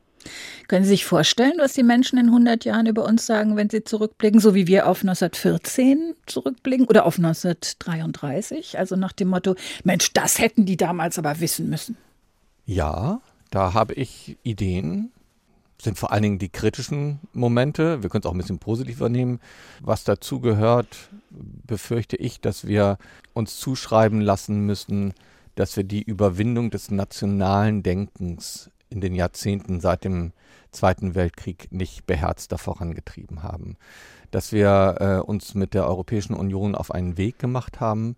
[0.67, 3.83] Können Sie sich vorstellen, was die Menschen in 100 Jahren über uns sagen, wenn sie
[3.83, 8.79] zurückblicken, so wie wir auf 1914 zurückblicken oder auf 1933?
[8.79, 11.97] Also nach dem Motto, Mensch, das hätten die damals aber wissen müssen.
[12.65, 13.21] Ja,
[13.51, 15.11] da habe ich Ideen.
[15.81, 18.01] Sind vor allen Dingen die kritischen Momente.
[18.01, 19.41] Wir können es auch ein bisschen positiv übernehmen.
[19.81, 22.97] Was dazu gehört, befürchte ich, dass wir
[23.33, 25.13] uns zuschreiben lassen müssen,
[25.55, 30.33] dass wir die Überwindung des nationalen Denkens in den Jahrzehnten seit dem
[30.71, 33.77] Zweiten Weltkrieg nicht beherzter vorangetrieben haben.
[34.31, 38.15] Dass wir äh, uns mit der Europäischen Union auf einen Weg gemacht haben,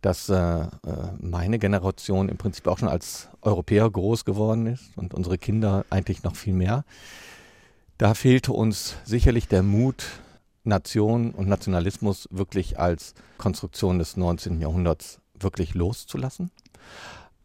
[0.00, 0.68] dass äh, äh,
[1.18, 6.22] meine Generation im Prinzip auch schon als Europäer groß geworden ist und unsere Kinder eigentlich
[6.22, 6.84] noch viel mehr.
[7.98, 10.04] Da fehlte uns sicherlich der Mut,
[10.64, 14.60] Nation und Nationalismus wirklich als Konstruktion des 19.
[14.60, 16.50] Jahrhunderts wirklich loszulassen.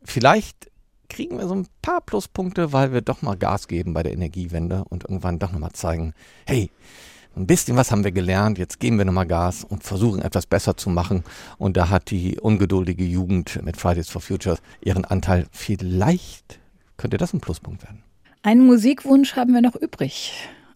[0.04, 0.72] Vielleicht
[1.10, 4.84] kriegen wir so ein paar Pluspunkte, weil wir doch mal Gas geben bei der Energiewende
[4.90, 6.14] und irgendwann doch nochmal zeigen,
[6.46, 6.72] hey,
[7.36, 10.78] ein bisschen was haben wir gelernt, jetzt geben wir nochmal Gas und versuchen etwas besser
[10.78, 11.24] zu machen.
[11.58, 15.48] Und da hat die ungeduldige Jugend mit Fridays for Future ihren Anteil.
[15.52, 16.60] Vielleicht
[16.98, 18.04] könnte das ein Pluspunkt werden.
[18.44, 20.34] Einen Musikwunsch haben wir noch übrig.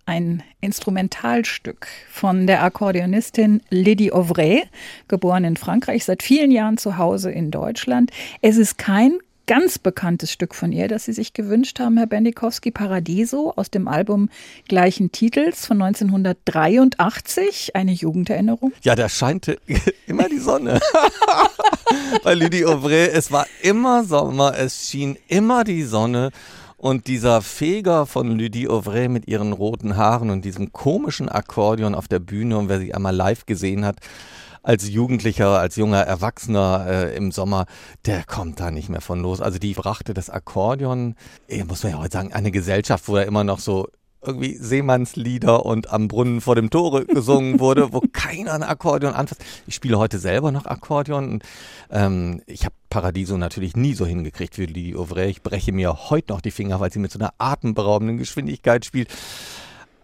[0.07, 4.63] Ein Instrumentalstück von der Akkordeonistin Lydie Auvray,
[5.09, 8.11] geboren in Frankreich, seit vielen Jahren zu Hause in Deutschland.
[8.41, 12.71] Es ist kein ganz bekanntes Stück von ihr, das Sie sich gewünscht haben, Herr Bendikowski,
[12.71, 14.29] Paradiso aus dem Album
[14.69, 18.71] gleichen Titels von 1983, eine Jugenderinnerung.
[18.83, 19.59] Ja, da scheint
[20.07, 20.79] immer die Sonne.
[22.23, 26.31] Bei Lydie Auvray, es war immer Sommer, es schien immer die Sonne.
[26.79, 32.07] Und dieser Feger von Lydie Auvray mit ihren roten Haaren und diesem komischen Akkordeon auf
[32.07, 33.97] der Bühne, und wer sie einmal live gesehen hat,
[34.61, 37.65] als Jugendlicher, als junger Erwachsener äh, im Sommer,
[38.05, 39.41] der kommt da nicht mehr von los.
[39.41, 41.15] Also die brachte das Akkordeon,
[41.47, 43.87] eh, muss man ja heute sagen, eine Gesellschaft, wo er immer noch so
[44.27, 49.43] irgendwie Seemannslieder und am Brunnen vor dem Tore gesungen wurde, wo keiner ein Akkordeon anfasst.
[49.65, 51.29] Ich spiele heute selber noch Akkordeon.
[51.29, 51.43] Und,
[51.89, 55.29] ähm, ich habe Paradiso natürlich nie so hingekriegt wie die Ouvray.
[55.29, 59.09] Ich breche mir heute noch die Finger, weil sie mit so einer atemberaubenden Geschwindigkeit spielt.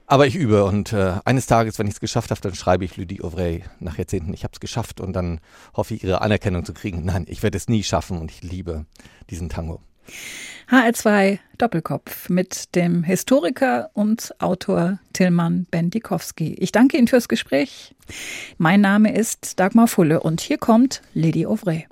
[0.06, 2.98] Aber ich übe und äh, eines Tages, wenn ich es geschafft habe, dann schreibe ich
[2.98, 5.40] Lydie Auvray nach Jahrzehnten, ich habe es geschafft und dann
[5.74, 7.06] hoffe ich, ihre Anerkennung zu kriegen.
[7.06, 8.86] Nein, ich werde es nie schaffen und ich liebe
[9.30, 9.82] diesen Tango.
[10.70, 16.56] HR2 Doppelkopf mit dem Historiker und Autor Tilman Bendikowski.
[16.56, 17.94] Ich danke Ihnen fürs Gespräch.
[18.58, 21.88] Mein Name ist Dagmar Fulle und hier kommt Lady Auvray.